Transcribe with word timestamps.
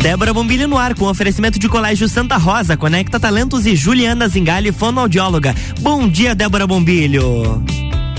Débora 0.00 0.32
Bombilho 0.32 0.66
no 0.66 0.78
ar 0.78 0.94
com 0.94 1.04
oferecimento 1.04 1.58
de 1.58 1.68
Colégio 1.68 2.08
Santa 2.08 2.38
Rosa, 2.38 2.74
Conecta 2.74 3.20
Talentos 3.20 3.66
e 3.66 3.76
Juliana 3.76 4.26
Zingali, 4.28 4.72
fonoaudióloga. 4.72 5.54
Bom 5.80 6.08
dia, 6.08 6.34
Débora 6.34 6.66
Bombilho. 6.66 7.62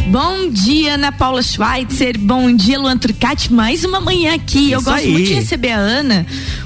Bom 0.08 0.48
dia, 0.52 0.94
Ana 0.94 1.12
Paula 1.12 1.42
Schweitzer. 1.42 2.20
Bom 2.20 2.56
dia, 2.56 2.80
Luan 2.80 3.00
Turcati. 3.00 3.52
Mais 3.52 3.84
uma 3.84 4.00
manhã 4.00 4.36
aqui. 4.36 4.66
Isso 4.66 4.74
Eu 4.76 4.82
gosto 4.84 5.06
aí. 5.06 5.12
muito 5.12 5.28
de 5.28 5.34
receber 5.34 5.72
a 5.72 5.78
Ana, 5.78 6.26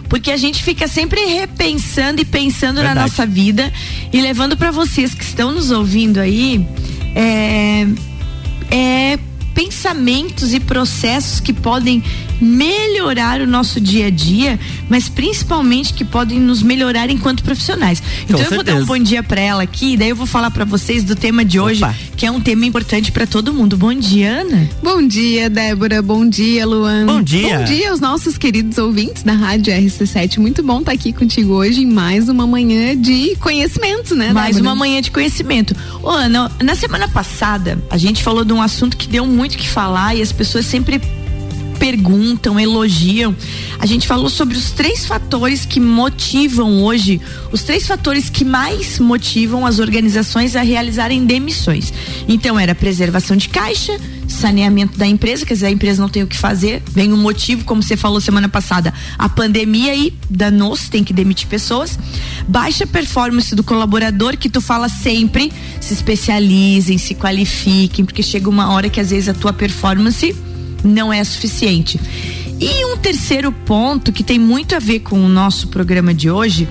porque 0.10 0.32
a 0.32 0.38
gente 0.38 0.62
fica 0.62 0.86
sempre 0.86 1.22
repensando 1.22 2.22
e 2.22 2.26
pensando 2.26 2.76
Verdade. 2.76 2.96
na 2.96 3.02
nossa 3.04 3.26
vida 3.26 3.72
e 4.12 4.20
levando 4.20 4.58
para 4.58 4.70
vocês 4.70 5.14
que 5.14 5.24
estão 5.24 5.50
nos 5.50 5.72
ouvindo 5.72 6.20
aí. 6.20 6.68
É, 7.16 7.88
é 8.70 9.20
pensamentos 9.54 10.54
e 10.54 10.60
processos 10.60 11.40
que 11.40 11.54
podem 11.54 12.04
melhorar 12.42 13.42
o 13.42 13.48
nosso 13.48 13.80
dia 13.80 14.08
a 14.08 14.10
dia, 14.10 14.60
mas 14.90 15.08
principalmente 15.10 15.94
que 15.94 16.04
podem 16.04 16.40
nos 16.40 16.62
melhorar 16.62 17.10
enquanto 17.10 17.44
profissionais. 17.44 18.02
Então 18.24 18.38
Com 18.38 18.44
eu 18.44 18.50
certeza. 18.50 18.56
vou 18.56 18.64
dar 18.64 18.76
um 18.76 18.86
bom 18.86 18.98
dia 18.98 19.24
para 19.24 19.42
ela 19.42 19.64
aqui, 19.64 19.98
daí 19.98 20.10
eu 20.10 20.16
vou 20.16 20.26
falar 20.26 20.52
para 20.52 20.66
vocês 20.66 21.04
do 21.04 21.16
tema 21.16 21.44
de 21.46 21.60
hoje, 21.60 21.84
Opa. 21.84 21.96
que 22.16 22.26
é 22.26 22.32
um 22.32 22.42
tema 22.42 22.66
importante 22.66 23.12
para 23.12 23.26
todo 23.26 23.54
mundo. 23.54 23.78
Bom 23.78 23.94
dia, 23.94 24.42
Ana. 24.42 24.70
Bom 24.82 25.06
dia, 25.06 25.50
Débora. 25.50 26.02
Bom 26.02 26.28
dia, 26.28 26.66
Luan. 26.66 27.06
Bom 27.06 27.22
dia. 27.22 27.60
Bom 27.60 27.64
dia 27.66 27.92
aos 27.92 28.00
nossos 28.00 28.38
queridos 28.38 28.78
ouvintes 28.78 29.24
da 29.24 29.34
Rádio 29.34 29.74
RC7. 29.74 30.38
Muito 30.38 30.64
bom 30.64 30.80
estar 30.80 30.92
tá 30.92 30.96
aqui 30.96 31.14
contigo 31.14 31.54
hoje 31.54 31.82
em 31.82 31.92
mais 31.92 32.30
uma 32.30 32.46
manhã 32.46 32.96
de 33.00 33.36
conhecimento, 33.38 34.16
né? 34.16 34.34
Mais 34.34 34.56
Débora? 34.56 34.72
uma 34.72 34.76
manhã 34.76 35.02
de 35.02 35.12
conhecimento. 35.12 35.76
Ô, 36.02 36.10
Ana, 36.10 36.52
na 36.64 36.76
semana 36.76 37.08
passada 37.08 37.78
a 37.90 37.98
gente 37.98 38.24
falou 38.24 38.44
de 38.44 38.54
um 38.54 38.62
assunto 38.62 38.98
que 38.98 39.08
deu 39.08 39.26
muito 39.26 39.58
que 39.58 39.68
falar 39.68 40.16
e 40.16 40.22
as 40.22 40.32
pessoas 40.32 40.66
sempre 40.66 41.02
perguntam, 41.86 42.60
elogiam. 42.60 43.36
A 43.78 43.86
gente 43.86 44.08
falou 44.08 44.28
sobre 44.28 44.58
os 44.58 44.72
três 44.72 45.06
fatores 45.06 45.68
que 45.68 45.80
motivam 45.80 46.84
hoje, 46.84 47.22
os 47.52 47.62
três 47.62 47.86
fatores 47.86 48.28
que 48.28 48.44
mais 48.44 48.98
motivam 48.98 49.68
as 49.68 49.78
organizações 49.78 50.56
a 50.56 50.64
realizarem 50.64 51.28
demissões. 51.28 51.94
Então 52.28 52.60
era 52.60 52.74
preservação 52.74 53.38
de 53.38 53.50
caixa, 53.50 54.00
saneamento 54.28 54.98
da 54.98 55.06
empresa, 55.06 55.46
quer 55.46 55.54
dizer, 55.54 55.68
a 55.68 55.72
empresa 55.72 56.02
não 56.02 56.10
tem 56.10 56.24
o 56.24 56.28
que 56.28 56.36
fazer, 56.36 56.82
vem 56.90 57.14
um 57.14 57.18
motivo, 57.18 57.64
como 57.66 57.84
você 57.84 57.96
falou 57.96 58.20
semana 58.20 58.50
passada, 58.50 58.92
a 59.16 59.30
pandemia 59.30 59.94
e 59.96 60.12
danou-se, 60.28 60.90
tem 60.90 61.04
que 61.04 61.14
demitir 61.14 61.48
pessoas. 61.48 62.00
Baixa 62.48 62.88
performance 62.88 63.54
do 63.54 63.64
colaborador, 63.64 64.38
que 64.38 64.50
tu 64.50 64.60
fala 64.60 64.90
sempre, 64.90 65.52
se 65.80 65.94
especializem, 65.94 66.98
se 66.98 67.14
qualifiquem, 67.14 68.04
porque 68.04 68.24
chega 68.24 68.50
uma 68.50 68.72
hora 68.72 68.90
que 68.90 69.00
às 69.00 69.12
vezes 69.12 69.30
a 69.30 69.36
tua 69.36 69.54
performance 69.54 70.36
não 70.86 71.12
é 71.12 71.24
suficiente. 71.24 72.00
E 72.60 72.86
um 72.86 72.98
terceiro 72.98 73.52
ponto 73.52 74.14
que 74.14 74.24
tem 74.24 74.40
muito 74.40 74.76
a 74.76 74.80
ver 74.80 75.00
com 75.00 75.24
o 75.24 75.28
nosso 75.28 75.68
programa 75.68 76.14
de 76.14 76.30
hoje, 76.30 76.68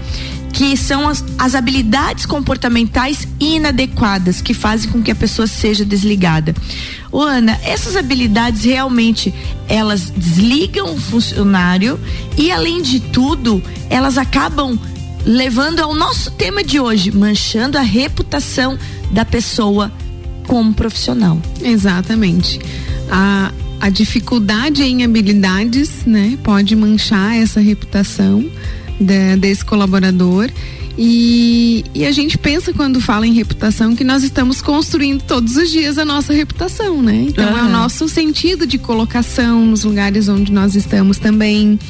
que 0.52 0.76
são 0.76 1.08
as, 1.08 1.22
as 1.36 1.54
habilidades 1.54 2.24
comportamentais 2.24 3.26
inadequadas 3.40 4.40
que 4.40 4.54
fazem 4.54 4.90
com 4.90 5.02
que 5.02 5.10
a 5.10 5.14
pessoa 5.14 5.46
seja 5.46 5.84
desligada. 5.84 6.54
Ô, 7.10 7.20
Ana, 7.20 7.58
essas 7.64 7.96
habilidades 7.96 8.64
realmente 8.64 9.34
elas 9.68 10.10
desligam 10.16 10.94
o 10.94 11.00
funcionário 11.00 11.98
e 12.38 12.52
além 12.52 12.82
de 12.82 13.00
tudo, 13.00 13.62
elas 13.90 14.16
acabam 14.16 14.78
levando 15.26 15.80
ao 15.80 15.94
nosso 15.94 16.30
tema 16.30 16.62
de 16.62 16.78
hoje, 16.78 17.10
manchando 17.10 17.76
a 17.76 17.82
reputação 17.82 18.78
da 19.10 19.24
pessoa 19.24 19.90
como 20.46 20.72
profissional. 20.72 21.40
Exatamente. 21.62 22.60
A, 23.10 23.50
a 23.80 23.90
dificuldade 23.90 24.82
em 24.82 25.04
habilidades, 25.04 26.04
né, 26.06 26.38
pode 26.42 26.74
manchar 26.74 27.36
essa 27.36 27.60
reputação 27.60 28.44
de, 29.00 29.36
desse 29.36 29.64
colaborador. 29.64 30.50
E, 30.96 31.84
e, 31.92 32.06
a 32.06 32.12
gente 32.12 32.38
pensa 32.38 32.72
quando 32.72 33.00
fala 33.00 33.26
em 33.26 33.32
reputação 33.32 33.96
que 33.96 34.04
nós 34.04 34.22
estamos 34.22 34.62
construindo 34.62 35.22
todos 35.22 35.56
os 35.56 35.68
dias 35.68 35.98
a 35.98 36.04
nossa 36.04 36.32
reputação, 36.32 37.02
né? 37.02 37.26
Então 37.28 37.52
uhum. 37.52 37.58
é 37.58 37.62
o 37.64 37.68
nosso 37.68 38.08
sentido 38.08 38.64
de 38.64 38.78
colocação 38.78 39.66
nos 39.66 39.82
lugares 39.82 40.28
onde 40.28 40.52
nós 40.52 40.76
estamos 40.76 41.18
também, 41.18 41.80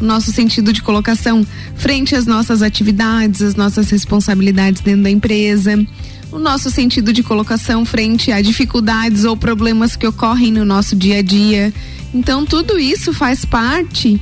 o 0.00 0.04
nosso 0.04 0.32
sentido 0.32 0.72
de 0.72 0.80
colocação 0.80 1.46
frente 1.76 2.16
às 2.16 2.24
nossas 2.24 2.62
atividades, 2.62 3.42
às 3.42 3.54
nossas 3.54 3.90
responsabilidades 3.90 4.80
dentro 4.80 5.02
da 5.02 5.10
empresa 5.10 5.78
o 6.34 6.38
nosso 6.40 6.68
sentido 6.68 7.12
de 7.12 7.22
colocação 7.22 7.84
frente 7.84 8.32
a 8.32 8.42
dificuldades 8.42 9.24
ou 9.24 9.36
problemas 9.36 9.94
que 9.94 10.04
ocorrem 10.04 10.50
no 10.50 10.64
nosso 10.64 10.96
dia 10.96 11.18
a 11.18 11.22
dia. 11.22 11.72
Então, 12.12 12.44
tudo 12.44 12.76
isso 12.76 13.12
faz 13.12 13.44
parte 13.44 14.20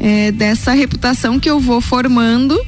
é, 0.00 0.32
dessa 0.32 0.72
reputação 0.72 1.38
que 1.38 1.48
eu 1.48 1.60
vou 1.60 1.80
formando 1.80 2.60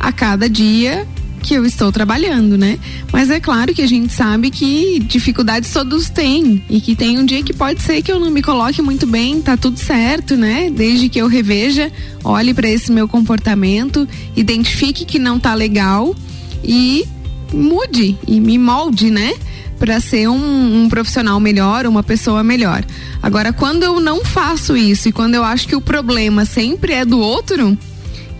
a 0.00 0.10
cada 0.10 0.48
dia 0.48 1.06
que 1.42 1.54
eu 1.54 1.66
estou 1.66 1.92
trabalhando, 1.92 2.56
né? 2.56 2.78
Mas 3.12 3.28
é 3.28 3.40
claro 3.40 3.74
que 3.74 3.82
a 3.82 3.86
gente 3.86 4.12
sabe 4.12 4.48
que 4.48 5.00
dificuldades 5.00 5.70
todos 5.70 6.08
têm 6.08 6.64
e 6.70 6.80
que 6.80 6.94
tem 6.94 7.18
um 7.18 7.26
dia 7.26 7.42
que 7.42 7.52
pode 7.52 7.82
ser 7.82 8.00
que 8.00 8.12
eu 8.12 8.20
não 8.20 8.30
me 8.30 8.40
coloque 8.40 8.80
muito 8.80 9.06
bem, 9.06 9.42
tá 9.42 9.56
tudo 9.56 9.76
certo, 9.76 10.36
né? 10.36 10.70
Desde 10.70 11.08
que 11.08 11.20
eu 11.20 11.26
reveja, 11.26 11.92
olhe 12.24 12.54
para 12.54 12.70
esse 12.70 12.92
meu 12.92 13.08
comportamento, 13.08 14.08
identifique 14.36 15.04
que 15.04 15.18
não 15.18 15.38
tá 15.38 15.52
legal 15.52 16.14
e 16.62 17.04
mude 17.52 18.16
e 18.26 18.40
me 18.40 18.58
molde, 18.58 19.10
né? 19.10 19.34
Para 19.78 20.00
ser 20.00 20.28
um, 20.28 20.84
um, 20.84 20.88
profissional 20.88 21.40
melhor, 21.40 21.86
uma 21.86 22.02
pessoa 22.02 22.42
melhor. 22.42 22.84
Agora, 23.22 23.52
quando 23.52 23.82
eu 23.82 24.00
não 24.00 24.24
faço 24.24 24.76
isso 24.76 25.08
e 25.08 25.12
quando 25.12 25.34
eu 25.34 25.42
acho 25.42 25.66
que 25.66 25.74
o 25.74 25.80
problema 25.80 26.44
sempre 26.44 26.92
é 26.92 27.04
do 27.04 27.18
outro, 27.18 27.76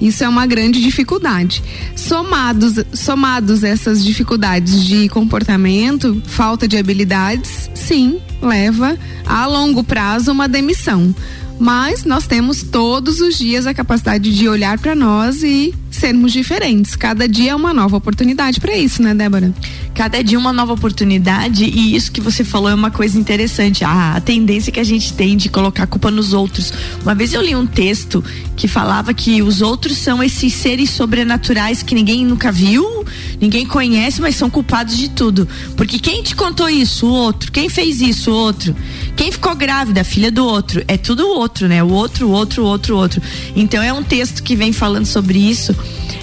isso 0.01 0.25
é 0.25 0.29
uma 0.29 0.47
grande 0.47 0.83
dificuldade. 0.83 1.63
Somados, 1.95 2.75
somados 2.93 3.63
essas 3.63 4.05
dificuldades 4.05 4.85
de 4.85 5.09
comportamento, 5.09 6.21
falta 6.27 6.67
de 6.67 6.77
habilidades, 6.77 7.71
sim, 7.73 8.21
leva 8.41 8.99
a 9.25 9.47
longo 9.47 9.85
prazo 9.85 10.33
uma 10.33 10.49
demissão. 10.49 11.15
Mas 11.63 12.05
nós 12.05 12.27
temos 12.27 12.65
todos 12.65 13.21
os 13.21 13.39
dias 13.39 13.69
a 13.69 13.73
capacidade 13.73 14.35
de 14.35 14.49
olhar 14.49 14.77
para 14.81 14.97
nós 14.97 15.45
e 15.45 15.73
sermos 15.93 16.33
diferentes. 16.33 16.97
Cada 16.97 17.29
dia 17.29 17.53
é 17.53 17.55
uma 17.55 17.73
nova 17.73 17.97
oportunidade 17.97 18.59
para 18.59 18.77
isso, 18.77 19.01
né, 19.01 19.15
Débora? 19.15 19.55
Cada 19.95 20.25
dia 20.25 20.37
uma 20.37 20.53
nova 20.53 20.73
oportunidade 20.73 21.65
e 21.65 21.95
isso 21.95 22.11
que 22.11 22.21
você 22.21 22.43
falou 22.43 22.69
é 22.69 22.75
uma 22.75 22.91
coisa 22.91 23.17
interessante. 23.17 23.85
a 23.85 24.21
tendência 24.21 24.73
que 24.73 24.81
a 24.81 24.85
gente 24.85 25.13
tem 25.13 25.37
de 25.37 25.49
colocar 25.49 25.85
a 25.85 25.87
culpa 25.87 26.11
nos 26.11 26.33
outros. 26.33 26.73
Uma 27.01 27.15
vez 27.15 27.33
eu 27.33 27.41
li 27.41 27.55
um 27.55 27.65
texto 27.65 28.25
que 28.57 28.67
falava 28.67 29.15
que 29.15 29.41
os 29.41 29.63
outros 29.63 29.99
são 29.99 30.21
esses 30.21 30.53
seres 30.55 30.91
sobrenaturais 30.91 31.81
que 31.81 31.95
ninguém 31.95 32.27
nunca 32.27 32.51
viu, 32.51 33.05
ninguém 33.43 33.67
conhece, 33.67 34.21
mas 34.21 34.37
são 34.37 34.49
culpados 34.49 34.97
de 34.97 35.11
tudo. 35.11 35.49
Porque 35.77 35.99
quem 35.99 36.23
te 36.23 36.37
contou 36.37 36.69
isso? 36.69 37.07
O 37.07 37.13
outro. 37.13 37.51
Quem 37.51 37.69
fez 37.69 38.01
isso? 38.01 38.31
O 38.31 38.35
outro. 38.35 38.75
Quem 39.17 39.33
ficou 39.33 39.55
grávida? 39.57 40.05
Filha 40.05 40.31
do 40.31 40.47
outro. 40.47 40.83
É 40.87 40.97
tudo 40.97 41.27
o 41.27 41.37
outro, 41.37 41.67
né? 41.67 41.83
O 41.83 41.91
outro, 41.91 42.29
o 42.29 42.31
outro, 42.31 42.63
o 42.63 42.67
outro, 42.67 42.95
o 42.95 42.99
outro. 42.99 43.21
Então 43.57 43.83
é 43.83 43.93
um 43.93 44.03
texto 44.03 44.43
que 44.43 44.55
vem 44.55 44.73
falando 44.73 45.07
sobre 45.07 45.39
isso 45.39 45.75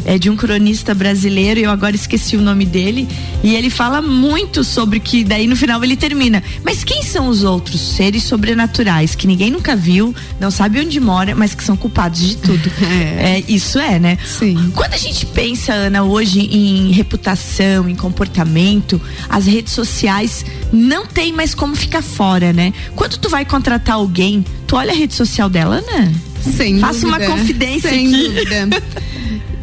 é, 0.06 0.18
de 0.18 0.30
um 0.30 0.36
cronista 0.36 0.94
brasileiro, 0.94 1.60
eu 1.60 1.72
agora 1.72 1.96
esqueci 1.96 2.36
o 2.36 2.42
nome 2.42 2.66
dele, 2.66 3.08
e 3.44 3.56
ele 3.56 3.70
fala 3.70 4.02
muito 4.02 4.64
sobre 4.64 5.00
que 5.00 5.24
daí 5.24 5.48
no 5.48 5.56
final 5.56 5.84
ele 5.84 5.96
termina. 5.96 6.44
Mas 6.64 6.84
quem 6.84 7.04
são 7.04 7.28
os 7.28 7.44
outros 7.44 7.80
seres 7.80 8.24
sobrenaturais 8.24 9.16
que 9.16 9.28
ninguém 9.28 9.52
nunca 9.52 9.76
viu, 9.76 10.14
não 10.40 10.52
sabe 10.52 10.80
onde 10.80 11.00
mora, 11.00 11.36
mas 11.36 11.54
que 11.54 11.64
são 11.64 11.78
culpados 11.78 12.20
de 12.20 12.38
tudo? 12.38 12.70
É. 12.90 13.38
é 13.38 13.44
isso 13.48 13.78
é, 13.78 14.00
né? 14.00 14.18
Sim. 14.26 14.72
Quando 14.76 14.94
a 14.94 14.98
gente 14.98 15.26
pensa, 15.26 15.74
Ana, 15.74 16.04
hoje 16.04 16.40
em 16.40 16.92
reputação, 17.10 17.90
em 17.90 17.96
comportamento, 17.96 19.02
as 19.28 19.48
redes 19.48 19.74
sociais 19.74 20.46
não 20.72 21.08
tem 21.08 21.34
mais 21.34 21.56
como 21.56 21.76
ficar 21.76 22.04
fora, 22.04 22.54
né? 22.54 22.72
Quando 22.96 23.18
tu 23.18 23.28
vai 23.28 23.44
contratar 23.44 23.96
alguém, 23.96 24.46
tu 24.68 24.76
olha 24.76 24.92
a 24.92 24.96
rede 24.96 25.16
social 25.16 25.50
dela, 25.50 25.82
né? 25.82 26.14
Sem 26.56 26.80
Faça 26.80 27.02
dúvida. 27.02 27.26
uma 27.26 27.38
confidência 27.38 27.90
Sem 27.90 28.08
aqui. 28.08 28.28
dúvida. 28.30 28.84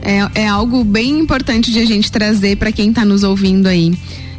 é, 0.03 0.43
é 0.43 0.49
algo 0.49 0.83
bem 0.83 1.21
importante 1.21 1.71
de 1.71 1.79
a 1.79 1.87
gente 1.87 2.11
trazer 2.11 2.57
para 2.57 2.73
quem 2.73 2.91
está 2.91 3.05
nos 3.05 3.23
ouvindo 3.23 3.69
aí. 3.69 3.97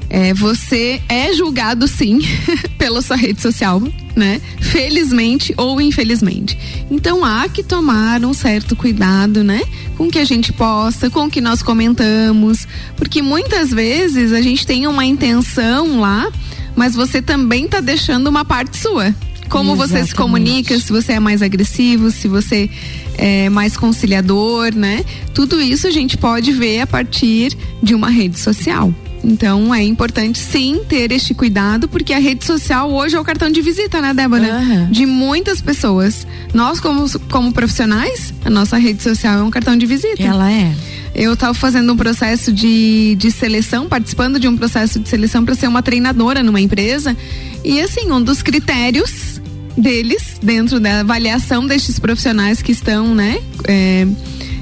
É, 0.09 0.33
você 0.33 1.01
é 1.09 1.33
julgado 1.33 1.87
sim 1.87 2.19
pela 2.77 3.01
sua 3.01 3.17
rede 3.17 3.41
social, 3.41 3.81
né? 4.15 4.41
Felizmente 4.59 5.53
ou 5.57 5.81
infelizmente. 5.81 6.57
Então 6.89 7.25
há 7.25 7.47
que 7.49 7.61
tomar 7.61 8.23
um 8.23 8.33
certo 8.33 8.75
cuidado, 8.75 9.43
né? 9.43 9.61
Com 9.97 10.05
o 10.05 10.11
que 10.11 10.19
a 10.19 10.25
gente 10.25 10.53
posta, 10.53 11.09
com 11.09 11.25
o 11.25 11.29
que 11.29 11.41
nós 11.41 11.61
comentamos, 11.61 12.67
porque 12.95 13.21
muitas 13.21 13.71
vezes 13.71 14.31
a 14.31 14.41
gente 14.41 14.65
tem 14.65 14.87
uma 14.87 15.05
intenção 15.05 15.99
lá, 15.99 16.31
mas 16.75 16.95
você 16.95 17.21
também 17.21 17.65
está 17.65 17.81
deixando 17.81 18.27
uma 18.27 18.45
parte 18.45 18.77
sua. 18.77 19.13
Como 19.49 19.73
Exatamente. 19.73 20.03
você 20.03 20.09
se 20.09 20.15
comunica, 20.15 20.79
se 20.79 20.91
você 20.91 21.13
é 21.13 21.19
mais 21.19 21.41
agressivo, 21.41 22.11
se 22.11 22.27
você 22.27 22.69
é 23.17 23.49
mais 23.49 23.77
conciliador, 23.77 24.75
né? 24.75 25.03
Tudo 25.33 25.61
isso 25.61 25.87
a 25.87 25.91
gente 25.91 26.17
pode 26.17 26.51
ver 26.51 26.81
a 26.81 26.87
partir 26.87 27.57
de 27.81 27.95
uma 27.95 28.09
rede 28.09 28.37
social. 28.39 28.93
Então 29.23 29.73
é 29.73 29.83
importante 29.83 30.39
sim 30.39 30.81
ter 30.87 31.11
este 31.11 31.33
cuidado, 31.33 31.87
porque 31.87 32.13
a 32.13 32.19
rede 32.19 32.45
social 32.45 32.91
hoje 32.91 33.15
é 33.15 33.19
o 33.19 33.23
cartão 33.23 33.49
de 33.49 33.61
visita, 33.61 34.01
né, 34.01 34.13
Débora? 34.13 34.59
Uhum. 34.59 34.91
De 34.91 35.05
muitas 35.05 35.61
pessoas. 35.61 36.25
Nós, 36.53 36.79
como, 36.79 37.05
como 37.29 37.51
profissionais, 37.51 38.33
a 38.45 38.49
nossa 38.49 38.77
rede 38.77 39.03
social 39.03 39.39
é 39.39 39.43
um 39.43 39.49
cartão 39.49 39.77
de 39.77 39.85
visita. 39.85 40.23
Ela 40.23 40.51
é. 40.51 40.73
Eu 41.13 41.33
estava 41.33 41.53
fazendo 41.53 41.91
um 41.93 41.97
processo 41.97 42.51
de, 42.51 43.15
de 43.17 43.31
seleção, 43.31 43.87
participando 43.87 44.39
de 44.39 44.47
um 44.47 44.55
processo 44.55 44.99
de 44.99 45.09
seleção 45.09 45.43
para 45.43 45.55
ser 45.55 45.67
uma 45.67 45.81
treinadora 45.81 46.43
numa 46.43 46.61
empresa. 46.61 47.17
E 47.63 47.81
assim, 47.81 48.11
um 48.11 48.21
dos 48.21 48.41
critérios 48.41 49.41
deles, 49.75 50.39
dentro 50.41 50.79
da 50.79 51.01
avaliação 51.01 51.65
destes 51.65 51.99
profissionais 51.99 52.61
que 52.61 52.71
estão, 52.71 53.13
né, 53.13 53.39
é, 53.65 54.07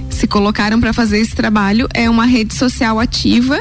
se 0.09 0.27
colocaram 0.27 0.79
para 0.79 0.93
fazer 0.93 1.19
esse 1.19 1.35
trabalho, 1.35 1.87
é 1.93 2.09
uma 2.09 2.25
rede 2.25 2.53
social 2.53 2.99
ativa 2.99 3.59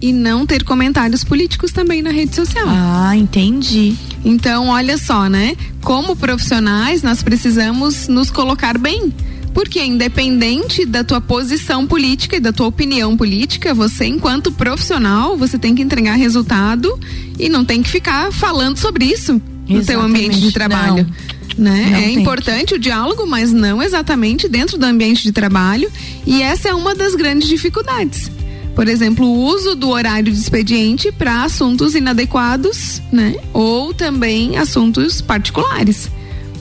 e 0.00 0.12
não 0.12 0.46
ter 0.46 0.62
comentários 0.64 1.24
políticos 1.24 1.72
também 1.72 2.02
na 2.02 2.10
rede 2.10 2.34
social. 2.34 2.66
Ah, 2.68 3.16
entendi. 3.16 3.96
Então, 4.24 4.68
olha 4.68 4.96
só, 4.96 5.28
né? 5.28 5.56
Como 5.82 6.14
profissionais, 6.16 7.02
nós 7.02 7.22
precisamos 7.22 8.08
nos 8.08 8.30
colocar 8.30 8.78
bem. 8.78 9.12
Porque 9.52 9.82
independente 9.82 10.84
da 10.84 11.02
tua 11.02 11.20
posição 11.20 11.86
política 11.86 12.36
e 12.36 12.40
da 12.40 12.52
tua 12.52 12.66
opinião 12.66 13.16
política, 13.16 13.74
você 13.74 14.06
enquanto 14.06 14.52
profissional, 14.52 15.36
você 15.36 15.58
tem 15.58 15.74
que 15.74 15.82
entregar 15.82 16.14
resultado 16.14 16.98
e 17.38 17.48
não 17.48 17.64
tem 17.64 17.82
que 17.82 17.88
ficar 17.88 18.30
falando 18.30 18.76
sobre 18.76 19.06
isso 19.06 19.40
Exatamente. 19.68 19.74
no 19.74 19.84
teu 19.84 20.00
ambiente 20.00 20.40
de 20.40 20.52
trabalho. 20.52 21.04
Não. 21.04 21.38
Né? 21.58 22.04
é 22.04 22.10
importante 22.12 22.68
que. 22.68 22.74
o 22.76 22.78
diálogo, 22.78 23.26
mas 23.26 23.52
não 23.52 23.82
exatamente 23.82 24.46
dentro 24.46 24.78
do 24.78 24.86
ambiente 24.86 25.24
de 25.24 25.32
trabalho, 25.32 25.90
e 26.24 26.40
essa 26.40 26.68
é 26.68 26.74
uma 26.74 26.94
das 26.94 27.16
grandes 27.16 27.48
dificuldades 27.48 28.30
por 28.78 28.86
exemplo, 28.86 29.26
o 29.26 29.44
uso 29.44 29.74
do 29.74 29.88
horário 29.88 30.32
de 30.32 30.38
expediente 30.38 31.10
para 31.10 31.42
assuntos 31.42 31.96
inadequados, 31.96 33.02
né? 33.10 33.34
Ou 33.52 33.92
também 33.92 34.56
assuntos 34.56 35.20
particulares. 35.20 36.08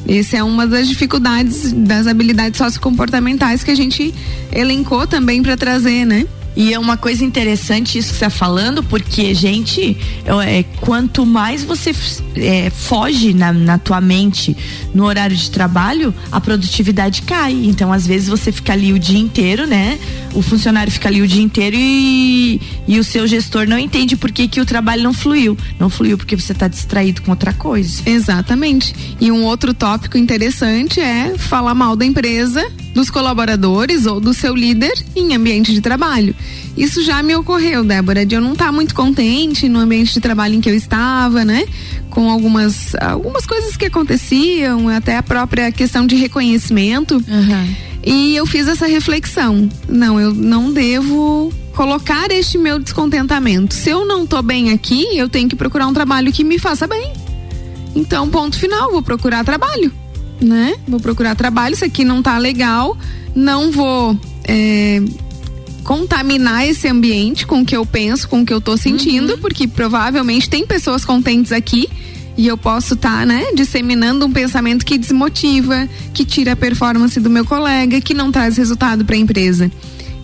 Essa 0.07 0.37
é 0.37 0.43
uma 0.43 0.65
das 0.65 0.87
dificuldades 0.87 1.71
das 1.71 2.07
habilidades 2.07 2.57
sociocomportamentais 2.57 3.63
que 3.63 3.69
a 3.69 3.75
gente 3.75 4.15
elencou 4.51 5.05
também 5.05 5.43
para 5.43 5.55
trazer, 5.55 6.05
né? 6.05 6.25
E 6.57 6.73
é 6.73 6.79
uma 6.79 6.97
coisa 6.97 7.23
interessante 7.23 7.99
isso 7.99 8.13
que 8.13 8.17
você 8.17 8.25
está 8.25 8.29
falando, 8.31 8.81
porque, 8.81 9.31
gente, 9.35 9.95
é, 10.43 10.63
quanto 10.81 11.23
mais 11.23 11.63
você 11.63 11.91
é, 12.35 12.71
foge 12.71 13.31
na, 13.31 13.53
na 13.53 13.77
tua 13.77 14.01
mente 14.01 14.57
no 14.91 15.05
horário 15.05 15.35
de 15.35 15.51
trabalho, 15.51 16.11
a 16.31 16.41
produtividade 16.41 17.21
cai. 17.21 17.53
Então, 17.53 17.93
às 17.93 18.07
vezes, 18.07 18.27
você 18.27 18.51
fica 18.51 18.73
ali 18.73 18.91
o 18.91 18.97
dia 18.97 19.19
inteiro, 19.19 19.67
né? 19.67 19.99
O 20.33 20.41
funcionário 20.41 20.91
fica 20.91 21.07
ali 21.07 21.21
o 21.21 21.27
dia 21.27 21.43
inteiro 21.43 21.77
e, 21.79 22.59
e 22.87 22.97
o 22.97 23.03
seu 23.03 23.27
gestor 23.27 23.67
não 23.67 23.77
entende 23.77 24.17
por 24.17 24.31
que, 24.31 24.47
que 24.47 24.59
o 24.59 24.65
trabalho 24.65 25.03
não 25.03 25.13
fluiu. 25.13 25.55
Não 25.79 25.91
fluiu 25.91 26.17
porque 26.17 26.35
você 26.35 26.53
está 26.53 26.67
distraído 26.67 27.21
com 27.21 27.29
outra 27.29 27.53
coisa. 27.53 28.01
Exatamente. 28.03 28.95
E 29.21 29.31
um 29.31 29.43
outro 29.43 29.75
tópico 29.75 30.17
interessante 30.17 30.99
é 30.99 31.37
falar 31.37 31.75
mal 31.75 31.95
da 31.95 32.03
empresa 32.03 32.67
dos 32.97 33.11
colaboradores 33.11 34.07
ou 34.07 34.19
do 34.19 34.33
seu 34.33 34.55
líder 34.55 34.91
em 35.15 35.35
ambiente 35.35 35.71
de 35.71 35.81
trabalho. 35.81 36.35
Isso 36.75 37.03
já 37.03 37.21
me 37.21 37.35
ocorreu, 37.35 37.83
Débora, 37.83 38.25
de 38.25 38.33
eu 38.33 38.41
não 38.41 38.53
estar 38.53 38.65
tá 38.65 38.71
muito 38.71 38.95
contente 38.95 39.69
no 39.69 39.77
ambiente 39.77 40.15
de 40.15 40.19
trabalho 40.19 40.55
em 40.55 40.61
que 40.61 40.67
eu 40.67 40.73
estava, 40.73 41.45
né? 41.45 41.63
Com 42.09 42.27
algumas, 42.27 42.95
algumas 42.95 43.45
coisas 43.45 43.77
que 43.77 43.85
aconteciam, 43.85 44.89
até 44.89 45.15
a 45.15 45.21
própria 45.21 45.71
questão 45.71 46.07
de 46.07 46.15
reconhecimento. 46.15 47.17
Uhum. 47.17 47.75
E 48.03 48.35
eu 48.35 48.47
fiz 48.47 48.67
essa 48.67 48.87
reflexão. 48.87 49.69
Não, 49.87 50.19
eu 50.19 50.33
não 50.33 50.73
devo 50.73 51.53
colocar 51.75 52.31
este 52.31 52.57
meu 52.57 52.79
descontentamento. 52.79 53.75
Se 53.75 53.91
eu 53.91 54.07
não 54.07 54.25
tô 54.25 54.41
bem 54.41 54.71
aqui, 54.71 55.05
eu 55.15 55.29
tenho 55.29 55.47
que 55.47 55.55
procurar 55.55 55.85
um 55.85 55.93
trabalho 55.93 56.33
que 56.33 56.43
me 56.43 56.57
faça 56.57 56.87
bem. 56.87 57.13
Então, 57.95 58.27
ponto 58.27 58.57
final, 58.57 58.91
vou 58.91 59.03
procurar 59.03 59.45
trabalho 59.45 59.93
né? 60.41 60.75
Vou 60.87 60.99
procurar 60.99 61.35
trabalho, 61.35 61.73
isso 61.73 61.85
aqui 61.85 62.03
não 62.03 62.21
tá 62.21 62.37
legal, 62.37 62.97
não 63.35 63.71
vou 63.71 64.19
é, 64.43 65.01
contaminar 65.83 66.67
esse 66.67 66.87
ambiente 66.87 67.45
com 67.45 67.61
o 67.61 67.65
que 67.65 67.75
eu 67.75 67.85
penso, 67.85 68.27
com 68.27 68.41
o 68.41 68.45
que 68.45 68.53
eu 68.53 68.61
tô 68.61 68.75
sentindo, 68.77 69.33
uhum. 69.33 69.39
porque 69.39 69.67
provavelmente 69.67 70.49
tem 70.49 70.65
pessoas 70.65 71.05
contentes 71.05 71.51
aqui 71.51 71.89
e 72.37 72.45
eu 72.45 72.57
posso 72.57 72.93
estar, 72.93 73.21
tá, 73.21 73.25
né, 73.25 73.51
disseminando 73.55 74.25
um 74.25 74.31
pensamento 74.31 74.85
que 74.85 74.97
desmotiva, 74.97 75.89
que 76.13 76.23
tira 76.23 76.51
a 76.51 76.55
performance 76.55 77.19
do 77.19 77.29
meu 77.29 77.43
colega, 77.43 77.99
que 77.99 78.13
não 78.13 78.31
traz 78.31 78.57
resultado 78.57 79.03
para 79.03 79.15
a 79.15 79.19
empresa. 79.19 79.71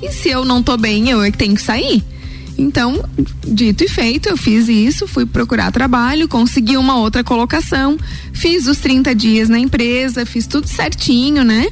E 0.02 0.12
se 0.12 0.30
eu 0.30 0.46
não 0.46 0.62
tô 0.62 0.78
bem, 0.78 1.10
eu 1.10 1.24
é 1.24 1.32
que 1.32 1.38
tenho 1.38 1.56
que 1.56 1.62
sair. 1.62 2.04
Então, 2.58 3.04
dito 3.48 3.84
e 3.84 3.88
feito, 3.88 4.30
eu 4.30 4.38
fiz 4.38 4.68
isso, 4.68 5.08
fui 5.08 5.26
procurar 5.26 5.72
trabalho, 5.72 6.28
consegui 6.28 6.78
uma 6.78 6.98
outra 6.98 7.24
colocação, 7.24 7.98
fiz 8.32 8.68
os 8.68 8.78
30 8.78 9.16
dias 9.16 9.50
na 9.50 9.58
empresa, 9.58 10.26
fiz 10.26 10.46
tudo 10.46 10.68
certinho, 10.68 11.44
né? 11.44 11.68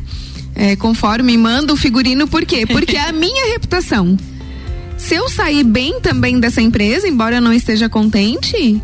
É, 0.55 0.75
conforme 0.75 1.37
manda 1.37 1.71
o 1.73 1.77
figurino, 1.77 2.27
por 2.27 2.45
quê? 2.45 2.65
Porque 2.65 2.97
é 2.97 3.09
a 3.09 3.11
minha 3.13 3.51
reputação. 3.53 4.17
Se 4.97 5.15
eu 5.15 5.29
sair 5.29 5.63
bem 5.63 5.99
também 5.99 6.39
dessa 6.39 6.61
empresa, 6.61 7.07
embora 7.07 7.37
eu 7.37 7.41
não 7.41 7.53
esteja 7.53 7.87
contente, 7.87 8.81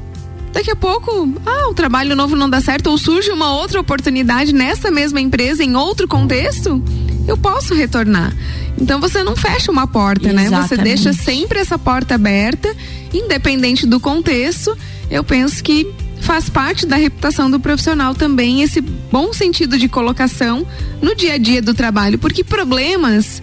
daqui 0.52 0.72
a 0.72 0.76
pouco, 0.76 1.32
ah, 1.46 1.70
o 1.70 1.74
trabalho 1.74 2.16
novo 2.16 2.36
não 2.36 2.50
dá 2.50 2.60
certo, 2.62 2.88
ou 2.88 2.98
surge 2.98 3.30
uma 3.30 3.54
outra 3.54 3.80
oportunidade 3.80 4.54
nessa 4.54 4.90
mesma 4.90 5.22
empresa, 5.22 5.64
em 5.64 5.76
outro 5.76 6.08
contexto, 6.08 6.82
eu 7.28 7.38
posso 7.38 7.76
retornar. 7.76 8.34
Então 8.80 9.00
você 9.00 9.22
não 9.24 9.36
fecha 9.36 9.72
uma 9.72 9.86
porta, 9.86 10.30
Exatamente. 10.30 10.52
né? 10.52 10.68
Você 10.68 10.78
deixa 10.78 11.14
sempre 11.14 11.60
essa 11.60 11.78
porta 11.78 12.16
aberta, 12.16 12.74
independente 13.14 13.86
do 13.86 14.00
contexto. 14.00 14.76
Eu 15.12 15.24
penso 15.24 15.64
que 15.64 15.88
faz 16.22 16.50
parte 16.50 16.86
da 16.86 16.96
reputação 16.96 17.52
do 17.52 17.60
profissional 17.60 18.16
também 18.16 18.62
esse 18.62 18.82
bom 18.82 19.32
sentido 19.34 19.78
de 19.78 19.88
colocação 19.88 20.66
no 21.02 21.16
dia 21.16 21.34
a 21.34 21.38
dia 21.38 21.62
do 21.62 21.74
trabalho, 21.74 22.18
porque 22.18 22.44
problemas 22.44 23.42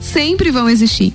sempre 0.00 0.50
vão 0.50 0.68
existir 0.68 1.14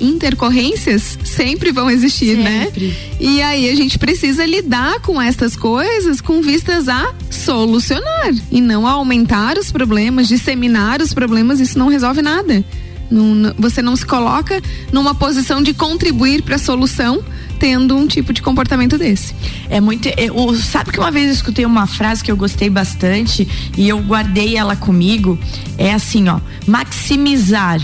intercorrências 0.00 1.18
sempre 1.24 1.72
vão 1.72 1.90
existir, 1.90 2.36
né? 2.36 2.64
sempre. 2.64 2.88
né? 2.88 2.94
E 3.20 3.42
aí 3.42 3.70
a 3.70 3.74
gente 3.74 3.98
precisa 3.98 4.44
lidar 4.44 5.00
com 5.00 5.20
essas 5.20 5.56
coisas 5.56 6.20
com 6.20 6.40
vistas 6.42 6.88
a 6.88 7.14
solucionar 7.30 8.34
e 8.50 8.60
não 8.60 8.86
a 8.86 8.92
aumentar 8.92 9.58
os 9.58 9.70
problemas, 9.70 10.28
disseminar 10.28 11.00
os 11.00 11.12
problemas, 11.12 11.60
isso 11.60 11.78
não 11.78 11.88
resolve 11.88 12.22
nada. 12.22 12.64
Não, 13.10 13.54
você 13.56 13.80
não 13.80 13.94
se 13.94 14.04
coloca 14.04 14.60
numa 14.92 15.14
posição 15.14 15.62
de 15.62 15.72
contribuir 15.72 16.42
para 16.42 16.56
a 16.56 16.58
solução 16.58 17.22
tendo 17.58 17.96
um 17.96 18.06
tipo 18.06 18.32
de 18.32 18.42
comportamento 18.42 18.98
desse. 18.98 19.34
É 19.70 19.80
muito. 19.80 20.08
Eu, 20.16 20.54
sabe 20.56 20.92
que 20.92 20.98
uma 20.98 21.10
vez 21.10 21.26
eu 21.26 21.32
escutei 21.32 21.64
uma 21.64 21.86
frase 21.86 22.22
que 22.22 22.30
eu 22.30 22.36
gostei 22.36 22.68
bastante 22.68 23.46
e 23.76 23.88
eu 23.88 23.98
guardei 24.00 24.56
ela 24.56 24.76
comigo? 24.76 25.38
É 25.78 25.92
assim, 25.92 26.28
ó: 26.28 26.40
maximizar 26.66 27.80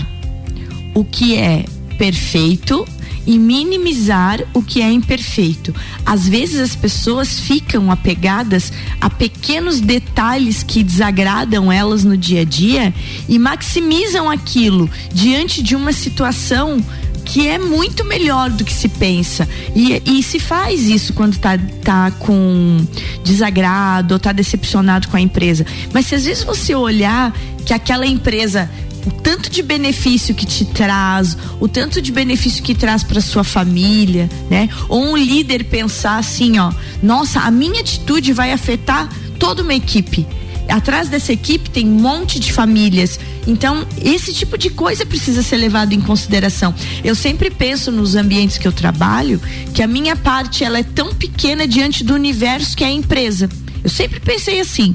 o 0.93 1.03
que 1.03 1.37
é 1.37 1.65
perfeito 1.97 2.85
e 3.25 3.37
minimizar 3.37 4.41
o 4.53 4.61
que 4.61 4.81
é 4.81 4.91
imperfeito. 4.91 5.73
Às 6.05 6.27
vezes 6.27 6.59
as 6.59 6.75
pessoas 6.75 7.39
ficam 7.39 7.89
apegadas 7.91 8.71
a 8.99 9.09
pequenos 9.09 9.79
detalhes 9.79 10.61
que 10.61 10.83
desagradam 10.83 11.71
elas 11.71 12.03
no 12.03 12.17
dia 12.17 12.41
a 12.41 12.45
dia 12.45 12.93
e 13.27 13.39
maximizam 13.39 14.29
aquilo 14.29 14.89
diante 15.13 15.63
de 15.63 15.75
uma 15.75 15.93
situação 15.93 16.83
que 17.25 17.47
é 17.47 17.57
muito 17.57 18.03
melhor 18.03 18.49
do 18.49 18.65
que 18.65 18.73
se 18.73 18.89
pensa. 18.89 19.47
E, 19.73 20.01
e 20.05 20.21
se 20.21 20.39
faz 20.39 20.81
isso 20.87 21.13
quando 21.13 21.37
tá, 21.37 21.57
tá 21.81 22.11
com 22.11 22.85
desagrado 23.23 24.15
ou 24.15 24.19
tá 24.19 24.33
decepcionado 24.33 25.07
com 25.07 25.15
a 25.15 25.21
empresa. 25.21 25.65
Mas 25.93 26.07
se 26.07 26.15
às 26.15 26.25
vezes 26.25 26.43
você 26.43 26.75
olhar 26.75 27.33
que 27.65 27.73
aquela 27.73 28.05
empresa 28.05 28.69
o 29.05 29.11
tanto 29.11 29.49
de 29.49 29.61
benefício 29.61 30.33
que 30.33 30.45
te 30.45 30.65
traz, 30.65 31.37
o 31.59 31.67
tanto 31.67 32.01
de 32.01 32.11
benefício 32.11 32.63
que 32.63 32.73
traz 32.75 33.03
para 33.03 33.21
sua 33.21 33.43
família, 33.43 34.29
né? 34.49 34.69
Ou 34.87 35.03
um 35.03 35.17
líder 35.17 35.65
pensar 35.65 36.17
assim, 36.17 36.59
ó, 36.59 36.71
nossa, 37.01 37.41
a 37.41 37.51
minha 37.51 37.81
atitude 37.81 38.33
vai 38.33 38.51
afetar 38.51 39.09
toda 39.37 39.61
uma 39.61 39.73
equipe. 39.73 40.25
Atrás 40.69 41.09
dessa 41.09 41.33
equipe 41.33 41.69
tem 41.69 41.85
um 41.85 41.99
monte 41.99 42.39
de 42.39 42.53
famílias. 42.53 43.19
Então, 43.45 43.85
esse 44.01 44.33
tipo 44.33 44.57
de 44.57 44.69
coisa 44.69 45.05
precisa 45.05 45.43
ser 45.43 45.57
levado 45.57 45.93
em 45.93 45.99
consideração. 45.99 46.73
Eu 47.03 47.15
sempre 47.15 47.49
penso 47.49 47.91
nos 47.91 48.15
ambientes 48.15 48.57
que 48.57 48.67
eu 48.67 48.71
trabalho 48.71 49.41
que 49.73 49.83
a 49.83 49.87
minha 49.87 50.15
parte 50.15 50.63
ela 50.63 50.79
é 50.79 50.83
tão 50.83 51.13
pequena 51.13 51.67
diante 51.67 52.03
do 52.03 52.13
universo 52.13 52.77
que 52.77 52.83
é 52.83 52.87
a 52.87 52.91
empresa. 52.91 53.49
Eu 53.83 53.89
sempre 53.89 54.21
pensei 54.21 54.61
assim. 54.61 54.93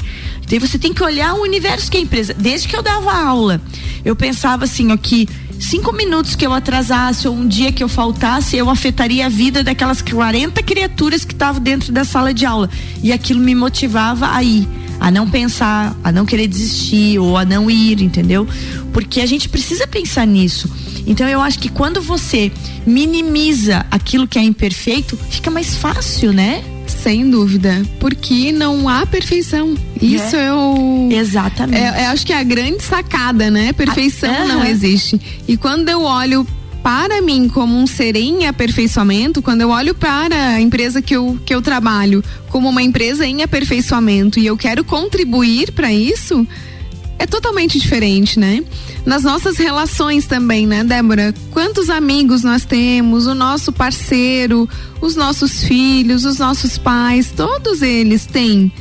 Daí 0.49 0.59
você 0.59 0.79
tem 0.79 0.93
que 0.93 1.03
olhar 1.03 1.35
o 1.35 1.43
universo 1.43 1.91
que 1.91 1.97
é 1.97 2.01
a 2.01 2.03
empresa. 2.03 2.35
Desde 2.35 2.69
que 2.69 2.77
eu 2.77 2.83
dava 2.83 3.13
aula, 3.13 3.61
eu 4.05 4.17
pensava 4.17 4.65
assim, 4.65 4.91
ó, 4.93 4.97
que 4.97 5.29
cinco 5.61 5.93
minutos 5.93 6.35
que 6.35 6.47
eu 6.47 6.53
atrasasse 6.53 7.29
ou 7.29 7.35
um 7.35 7.47
dia 7.47 7.73
que 7.73 7.83
eu 7.83 7.89
faltasse, 7.89 8.57
eu 8.57 8.71
afetaria 8.71 9.27
a 9.27 9.29
vida 9.29 9.63
daquelas 9.63 10.01
40 10.01 10.63
criaturas 10.63 11.25
que 11.25 11.33
estavam 11.33 11.61
dentro 11.61 11.93
da 11.93 12.05
sala 12.05 12.33
de 12.33 12.47
aula. 12.47 12.71
E 13.03 13.13
aquilo 13.13 13.41
me 13.41 13.55
motivava 13.55 14.31
a 14.35 14.43
ir 14.43 14.67
a 15.01 15.11
não 15.11 15.31
pensar, 15.31 15.97
a 16.03 16.11
não 16.11 16.27
querer 16.27 16.49
desistir 16.49 17.19
ou 17.19 17.37
a 17.37 17.45
não 17.45 17.71
ir, 17.71 18.03
entendeu? 18.03 18.47
Porque 18.93 19.21
a 19.21 19.27
gente 19.27 19.49
precisa 19.49 19.87
pensar 19.87 20.27
nisso. 20.27 20.69
Então 21.07 21.29
eu 21.29 21.41
acho 21.41 21.59
que 21.59 21.69
quando 21.69 22.03
você 22.03 22.51
minimiza 22.87 23.87
aquilo 23.91 24.27
que 24.27 24.39
é 24.39 24.43
imperfeito, 24.43 25.17
fica 25.31 25.51
mais 25.51 25.77
fácil, 25.77 26.33
né? 26.33 26.63
Sem 27.03 27.31
dúvida, 27.31 27.83
porque 28.01 28.53
não 28.53 28.89
há 28.89 29.07
perfeição. 29.07 29.75
Isso 30.01 30.37
é, 30.37 30.47
é 30.47 30.55
o. 30.55 31.09
Exatamente. 31.11 31.81
É, 31.81 32.07
acho 32.07 32.27
que 32.27 32.33
é 32.33 32.39
a 32.39 32.43
grande 32.43 32.83
sacada, 32.83 33.51
né? 33.51 33.73
Perfeição 33.73 34.35
ah, 34.35 34.45
não 34.45 34.65
existe. 34.65 35.21
E 35.47 35.57
quando 35.57 35.89
eu 35.89 36.03
olho 36.03 36.47
para 36.83 37.21
mim 37.21 37.49
como 37.49 37.77
um 37.77 37.87
ser 37.87 38.17
em 38.17 38.47
aperfeiçoamento, 38.47 39.43
quando 39.43 39.61
eu 39.61 39.71
olho 39.71 39.95
para 39.95 40.55
a 40.55 40.61
empresa 40.61 41.03
que 41.03 41.15
eu, 41.15 41.39
que 41.45 41.55
eu 41.55 41.61
trabalho 41.61 42.23
como 42.49 42.69
uma 42.69 42.83
empresa 42.83 43.27
em 43.27 43.43
aperfeiçoamento 43.43 44.39
e 44.39 44.47
eu 44.47 44.57
quero 44.57 44.85
contribuir 44.85 45.73
para 45.73 45.93
isso, 45.93 46.47
é 47.19 47.27
totalmente 47.27 47.79
diferente, 47.79 48.39
né? 48.39 48.63
Nas 49.05 49.25
nossas 49.25 49.57
relações 49.57 50.27
também, 50.27 50.67
né, 50.67 50.85
Débora? 50.85 51.35
Quantos 51.51 51.91
amigos 51.91 52.43
nós 52.43 52.65
temos, 52.65 53.27
o 53.27 53.35
nosso 53.35 53.73
parceiro, 53.73 54.69
os 55.01 55.17
nossos 55.17 55.65
filhos, 55.65 56.25
os 56.25 56.39
nossos 56.39 56.79
pais, 56.79 57.33
todos 57.35 57.83
eles 57.83 58.27
têm 58.27 58.73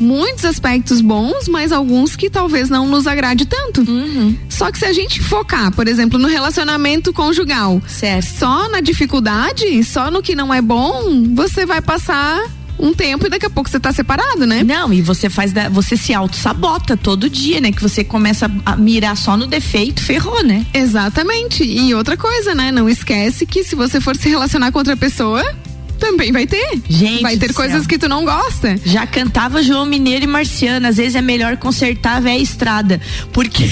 muitos 0.00 0.44
aspectos 0.44 1.00
bons, 1.00 1.46
mas 1.46 1.72
alguns 1.72 2.16
que 2.16 2.30
talvez 2.30 2.70
não 2.70 2.88
nos 2.88 3.06
agrade 3.06 3.44
tanto. 3.44 3.82
Uhum. 3.82 4.36
Só 4.48 4.72
que 4.72 4.78
se 4.78 4.86
a 4.86 4.92
gente 4.92 5.20
focar, 5.22 5.70
por 5.72 5.86
exemplo, 5.86 6.18
no 6.18 6.26
relacionamento 6.26 7.12
conjugal, 7.12 7.82
certo. 7.86 8.38
só 8.38 8.68
na 8.68 8.80
dificuldade, 8.80 9.84
só 9.84 10.10
no 10.10 10.22
que 10.22 10.34
não 10.34 10.52
é 10.52 10.62
bom, 10.62 11.34
você 11.34 11.66
vai 11.66 11.82
passar 11.82 12.40
um 12.80 12.94
tempo 12.94 13.26
e 13.26 13.30
daqui 13.30 13.46
a 13.46 13.50
pouco 13.50 13.68
você 13.68 13.78
tá 13.78 13.92
separado, 13.92 14.46
né? 14.46 14.62
Não, 14.62 14.92
e 14.92 15.02
você 15.02 15.28
faz 15.28 15.52
da, 15.52 15.68
você 15.68 15.96
se 15.96 16.14
auto-sabota 16.14 16.96
todo 16.96 17.28
dia, 17.28 17.60
né? 17.60 17.70
Que 17.72 17.82
você 17.82 18.02
começa 18.02 18.50
a 18.64 18.76
mirar 18.76 19.16
só 19.16 19.36
no 19.36 19.46
defeito, 19.46 20.02
ferrou, 20.02 20.42
né? 20.42 20.64
Exatamente. 20.72 21.62
E 21.62 21.94
outra 21.94 22.16
coisa, 22.16 22.54
né? 22.54 22.72
Não 22.72 22.88
esquece 22.88 23.46
que 23.46 23.62
se 23.62 23.74
você 23.74 24.00
for 24.00 24.16
se 24.16 24.28
relacionar 24.28 24.72
com 24.72 24.78
outra 24.78 24.96
pessoa, 24.96 25.44
também 25.98 26.32
vai 26.32 26.46
ter. 26.46 26.80
Gente. 26.88 27.22
Vai 27.22 27.36
ter 27.36 27.52
coisas 27.52 27.80
céu. 27.80 27.88
que 27.88 27.98
tu 27.98 28.08
não 28.08 28.24
gosta. 28.24 28.80
Já 28.84 29.06
cantava 29.06 29.62
João 29.62 29.84
Mineiro 29.84 30.24
e 30.24 30.26
Marciano. 30.26 30.86
Às 30.86 30.96
vezes 30.96 31.14
é 31.14 31.20
melhor 31.20 31.56
consertar 31.58 32.16
a 32.16 32.20
velha 32.20 32.42
estrada. 32.42 33.00
Porque. 33.32 33.68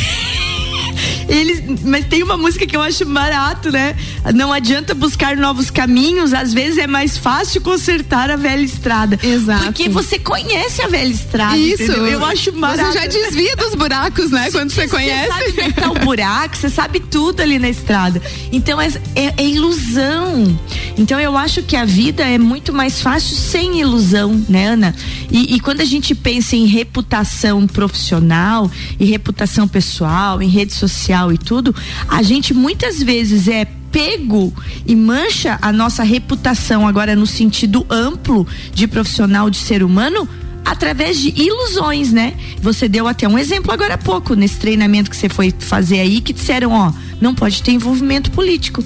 Eles, 1.28 1.62
mas 1.84 2.06
tem 2.06 2.22
uma 2.22 2.36
música 2.36 2.66
que 2.66 2.76
eu 2.76 2.82
acho 2.82 3.04
barato, 3.04 3.70
né? 3.70 3.96
Não 4.34 4.52
adianta 4.52 4.94
buscar 4.94 5.36
novos 5.36 5.70
caminhos, 5.70 6.32
às 6.32 6.52
vezes 6.52 6.78
é 6.78 6.86
mais 6.86 7.16
fácil 7.16 7.60
consertar 7.60 8.30
a 8.30 8.36
velha 8.36 8.62
estrada. 8.62 9.18
Exato. 9.22 9.64
Porque 9.64 9.88
você 9.88 10.18
conhece 10.18 10.82
a 10.82 10.88
velha 10.88 11.12
estrada. 11.12 11.56
Isso. 11.56 11.82
Entendeu? 11.82 12.06
Eu 12.06 12.24
acho 12.24 12.52
barato. 12.52 12.92
Você 12.92 12.98
já 12.98 13.06
desvia 13.06 13.56
dos 13.56 13.74
buracos, 13.74 14.30
né? 14.30 14.50
Quando 14.50 14.70
você 14.70 14.88
conhece. 14.88 15.28
Você 15.28 15.52
sabe 15.52 15.72
tá 15.72 15.90
o 15.90 15.94
buraco, 15.94 16.56
você 16.56 16.68
sabe 16.68 17.00
tudo 17.00 17.40
ali 17.40 17.58
na 17.58 17.68
estrada. 17.68 18.20
Então 18.52 18.80
é, 18.80 18.88
é, 19.14 19.34
é 19.36 19.44
ilusão. 19.44 20.58
Então 20.98 21.18
eu 21.20 21.36
acho 21.36 21.62
que 21.62 21.76
a 21.76 21.84
vida 21.84 22.24
é 22.24 22.38
muito 22.38 22.72
mais 22.72 23.00
fácil 23.00 23.36
sem 23.36 23.80
ilusão, 23.80 24.44
né, 24.48 24.66
Ana? 24.66 24.94
E, 25.30 25.54
e 25.54 25.60
quando 25.60 25.80
a 25.80 25.84
gente 25.84 26.12
pensa 26.12 26.56
em 26.56 26.66
reputação 26.66 27.68
profissional 27.68 28.68
e 28.98 29.04
reputação 29.04 29.68
pessoal, 29.68 30.42
em 30.42 30.48
rede 30.48 30.74
social, 30.74 31.32
e 31.32 31.38
tudo, 31.38 31.74
a 32.08 32.20
gente 32.22 32.52
muitas 32.52 33.00
vezes 33.00 33.46
é 33.46 33.64
pego 33.92 34.52
e 34.84 34.94
mancha 34.96 35.56
a 35.62 35.72
nossa 35.72 36.02
reputação 36.02 36.86
agora 36.86 37.14
no 37.14 37.26
sentido 37.26 37.86
amplo 37.88 38.46
de 38.74 38.86
profissional 38.86 39.48
de 39.48 39.56
ser 39.56 39.82
humano 39.84 40.28
através 40.64 41.18
de 41.18 41.32
ilusões, 41.40 42.12
né? 42.12 42.34
Você 42.60 42.88
deu 42.88 43.06
até 43.06 43.26
um 43.26 43.38
exemplo 43.38 43.72
agora 43.72 43.94
há 43.94 43.98
pouco 43.98 44.34
nesse 44.34 44.56
treinamento 44.56 45.08
que 45.08 45.16
você 45.16 45.28
foi 45.28 45.54
fazer 45.58 46.00
aí 46.00 46.20
que 46.20 46.32
disseram, 46.32 46.72
ó, 46.72 46.92
não 47.20 47.34
pode 47.34 47.62
ter 47.62 47.70
envolvimento 47.70 48.30
político. 48.30 48.84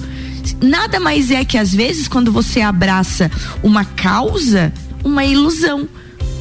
Nada 0.61 0.99
mais 0.99 1.31
é 1.31 1.43
que 1.43 1.57
às 1.57 1.73
vezes 1.73 2.07
quando 2.07 2.31
você 2.31 2.61
abraça 2.61 3.29
uma 3.61 3.85
causa, 3.85 4.73
uma 5.03 5.25
ilusão 5.25 5.87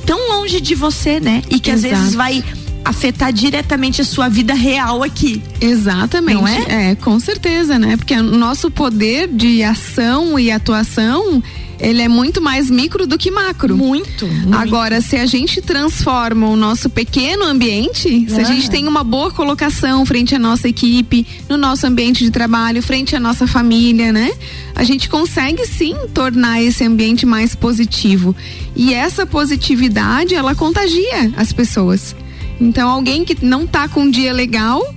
tão 0.06 0.28
longe 0.28 0.60
de 0.60 0.74
você, 0.74 1.20
né? 1.20 1.42
E 1.50 1.58
que 1.58 1.70
Exato. 1.70 1.94
às 1.94 2.00
vezes 2.00 2.14
vai 2.14 2.44
afetar 2.84 3.32
diretamente 3.32 4.00
a 4.00 4.04
sua 4.04 4.28
vida 4.28 4.54
real 4.54 5.02
aqui. 5.02 5.42
Exatamente. 5.60 6.34
Não 6.34 6.48
é? 6.48 6.90
É, 6.90 6.94
com 6.96 7.18
certeza, 7.18 7.78
né? 7.78 7.96
Porque 7.96 8.14
o 8.14 8.22
nosso 8.22 8.70
poder 8.70 9.28
de 9.28 9.62
ação 9.62 10.38
e 10.38 10.50
atuação 10.50 11.42
ele 11.82 12.00
é 12.00 12.08
muito 12.08 12.40
mais 12.40 12.70
micro 12.70 13.08
do 13.08 13.18
que 13.18 13.30
macro. 13.30 13.76
Muito. 13.76 14.26
muito. 14.26 14.54
Agora, 14.54 15.00
se 15.00 15.16
a 15.16 15.26
gente 15.26 15.60
transforma 15.60 16.46
o 16.48 16.56
nosso 16.56 16.88
pequeno 16.88 17.44
ambiente, 17.44 18.26
se 18.30 18.40
a 18.40 18.44
gente 18.44 18.70
tem 18.70 18.86
uma 18.86 19.02
boa 19.02 19.32
colocação 19.32 20.06
frente 20.06 20.32
à 20.34 20.38
nossa 20.38 20.68
equipe, 20.68 21.26
no 21.48 21.56
nosso 21.56 21.84
ambiente 21.84 22.24
de 22.24 22.30
trabalho, 22.30 22.80
frente 22.82 23.16
à 23.16 23.20
nossa 23.20 23.48
família, 23.48 24.12
né? 24.12 24.30
A 24.76 24.84
gente 24.84 25.08
consegue 25.08 25.66
sim 25.66 25.96
tornar 26.14 26.62
esse 26.62 26.84
ambiente 26.84 27.26
mais 27.26 27.56
positivo. 27.56 28.34
E 28.76 28.94
essa 28.94 29.26
positividade, 29.26 30.36
ela 30.36 30.54
contagia 30.54 31.32
as 31.36 31.52
pessoas. 31.52 32.14
Então, 32.60 32.88
alguém 32.88 33.24
que 33.24 33.44
não 33.44 33.66
tá 33.66 33.88
com 33.88 34.02
um 34.02 34.10
dia 34.10 34.32
legal, 34.32 34.94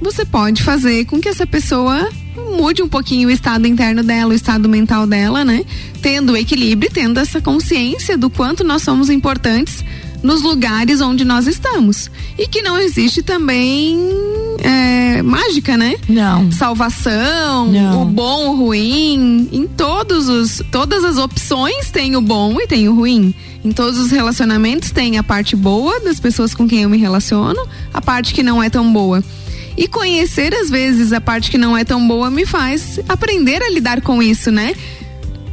você 0.00 0.24
pode 0.24 0.62
fazer 0.62 1.04
com 1.04 1.20
que 1.20 1.28
essa 1.28 1.46
pessoa 1.46 2.08
mude 2.54 2.82
um 2.82 2.88
pouquinho 2.88 3.28
o 3.28 3.30
estado 3.30 3.66
interno 3.66 4.02
dela, 4.02 4.32
o 4.32 4.34
estado 4.34 4.68
mental 4.68 5.06
dela, 5.06 5.44
né? 5.44 5.64
Tendo 6.00 6.36
equilíbrio, 6.36 6.90
tendo 6.92 7.18
essa 7.20 7.40
consciência 7.40 8.16
do 8.16 8.30
quanto 8.30 8.64
nós 8.64 8.82
somos 8.82 9.10
importantes 9.10 9.84
nos 10.24 10.40
lugares 10.40 11.02
onde 11.02 11.22
nós 11.22 11.46
estamos. 11.46 12.10
E 12.38 12.48
que 12.48 12.62
não 12.62 12.78
existe 12.78 13.22
também 13.22 13.98
é, 14.62 15.22
mágica, 15.22 15.76
né? 15.76 15.96
Não. 16.08 16.50
Salvação, 16.50 17.70
não. 17.70 18.02
o 18.02 18.04
bom, 18.06 18.48
o 18.48 18.56
ruim. 18.56 19.48
Em 19.52 19.66
todos 19.66 20.28
os, 20.28 20.62
todas 20.72 21.04
as 21.04 21.18
opções 21.18 21.90
tem 21.90 22.16
o 22.16 22.22
bom 22.22 22.58
e 22.58 22.66
tem 22.66 22.88
o 22.88 22.94
ruim. 22.94 23.34
Em 23.62 23.70
todos 23.70 23.98
os 23.98 24.10
relacionamentos 24.10 24.90
tem 24.90 25.18
a 25.18 25.22
parte 25.22 25.54
boa 25.54 26.00
das 26.00 26.18
pessoas 26.18 26.54
com 26.54 26.66
quem 26.66 26.82
eu 26.82 26.88
me 26.90 26.98
relaciono, 26.98 27.60
a 27.92 28.00
parte 28.00 28.32
que 28.32 28.42
não 28.42 28.62
é 28.62 28.70
tão 28.70 28.90
boa. 28.90 29.22
E 29.76 29.88
conhecer, 29.88 30.54
às 30.54 30.70
vezes, 30.70 31.12
a 31.12 31.20
parte 31.20 31.50
que 31.50 31.58
não 31.58 31.76
é 31.76 31.84
tão 31.84 32.06
boa 32.06 32.30
me 32.30 32.46
faz 32.46 33.00
aprender 33.08 33.62
a 33.62 33.70
lidar 33.70 34.00
com 34.00 34.22
isso, 34.22 34.50
né? 34.50 34.74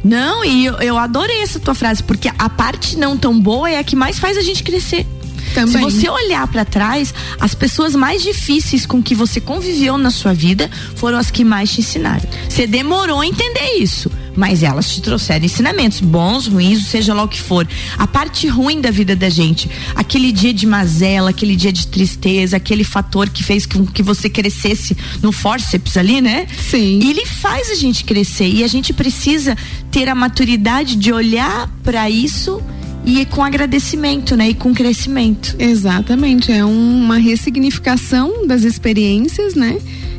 Não, 0.04 0.44
e 0.44 0.64
eu, 0.64 0.74
eu 0.74 0.98
adorei 0.98 1.42
essa 1.42 1.60
tua 1.60 1.74
frase, 1.74 2.02
porque 2.02 2.30
a 2.36 2.48
parte 2.48 2.96
não 2.96 3.16
tão 3.16 3.38
boa 3.38 3.70
é 3.70 3.78
a 3.78 3.84
que 3.84 3.94
mais 3.94 4.18
faz 4.18 4.36
a 4.36 4.42
gente 4.42 4.62
crescer. 4.62 5.06
Também. 5.54 5.90
Se 5.90 5.98
você 5.98 6.08
olhar 6.08 6.46
para 6.48 6.64
trás, 6.64 7.12
as 7.38 7.54
pessoas 7.54 7.94
mais 7.94 8.22
difíceis 8.22 8.86
com 8.86 9.02
que 9.02 9.14
você 9.14 9.40
conviveu 9.40 9.98
na 9.98 10.10
sua 10.10 10.32
vida 10.32 10.70
foram 10.96 11.18
as 11.18 11.30
que 11.30 11.44
mais 11.44 11.70
te 11.70 11.80
ensinaram. 11.80 12.22
Você 12.48 12.66
demorou 12.66 13.20
a 13.20 13.26
entender 13.26 13.76
isso, 13.78 14.10
mas 14.36 14.62
elas 14.62 14.90
te 14.90 15.00
trouxeram 15.02 15.44
ensinamentos, 15.44 16.00
bons, 16.00 16.46
ruins, 16.46 16.86
seja 16.86 17.14
lá 17.14 17.22
o 17.22 17.28
que 17.28 17.40
for. 17.40 17.66
A 17.98 18.06
parte 18.06 18.46
ruim 18.48 18.80
da 18.80 18.90
vida 18.90 19.14
da 19.14 19.28
gente, 19.28 19.70
aquele 19.94 20.32
dia 20.32 20.52
de 20.52 20.66
mazela, 20.66 21.30
aquele 21.30 21.56
dia 21.56 21.72
de 21.72 21.86
tristeza, 21.86 22.56
aquele 22.56 22.84
fator 22.84 23.28
que 23.28 23.42
fez 23.42 23.66
com 23.66 23.86
que 23.86 24.02
você 24.02 24.28
crescesse 24.28 24.96
no 25.22 25.32
forceps 25.32 25.96
ali, 25.96 26.20
né? 26.20 26.46
Sim. 26.70 27.00
Ele 27.02 27.26
faz 27.26 27.70
a 27.70 27.74
gente 27.74 28.04
crescer 28.04 28.48
e 28.48 28.64
a 28.64 28.68
gente 28.68 28.92
precisa 28.92 29.56
ter 29.90 30.08
a 30.08 30.14
maturidade 30.14 30.96
de 30.96 31.12
olhar 31.12 31.68
para 31.82 32.08
isso 32.08 32.62
e 33.04 33.24
com 33.26 33.42
agradecimento, 33.42 34.36
né? 34.36 34.50
E 34.50 34.54
com 34.54 34.72
crescimento. 34.72 35.56
Exatamente, 35.58 36.52
é 36.52 36.64
uma 36.64 37.18
ressignificação 37.18 38.46
das 38.46 38.62
experiências, 38.62 39.54
né? 39.54 39.78